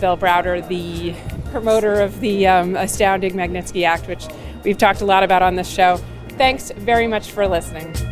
Bill 0.00 0.16
Browder, 0.16 0.66
the 0.68 1.16
promoter 1.50 1.94
of 1.94 2.20
the 2.20 2.46
um, 2.46 2.76
astounding 2.76 3.32
Magnitsky 3.32 3.84
Act, 3.84 4.06
which 4.06 4.28
we've 4.64 4.78
talked 4.78 5.00
a 5.00 5.06
lot 5.06 5.22
about 5.22 5.42
on 5.42 5.56
this 5.56 5.68
show. 5.68 5.98
Thanks 6.30 6.70
very 6.70 7.06
much 7.06 7.30
for 7.30 7.46
listening. 7.46 8.09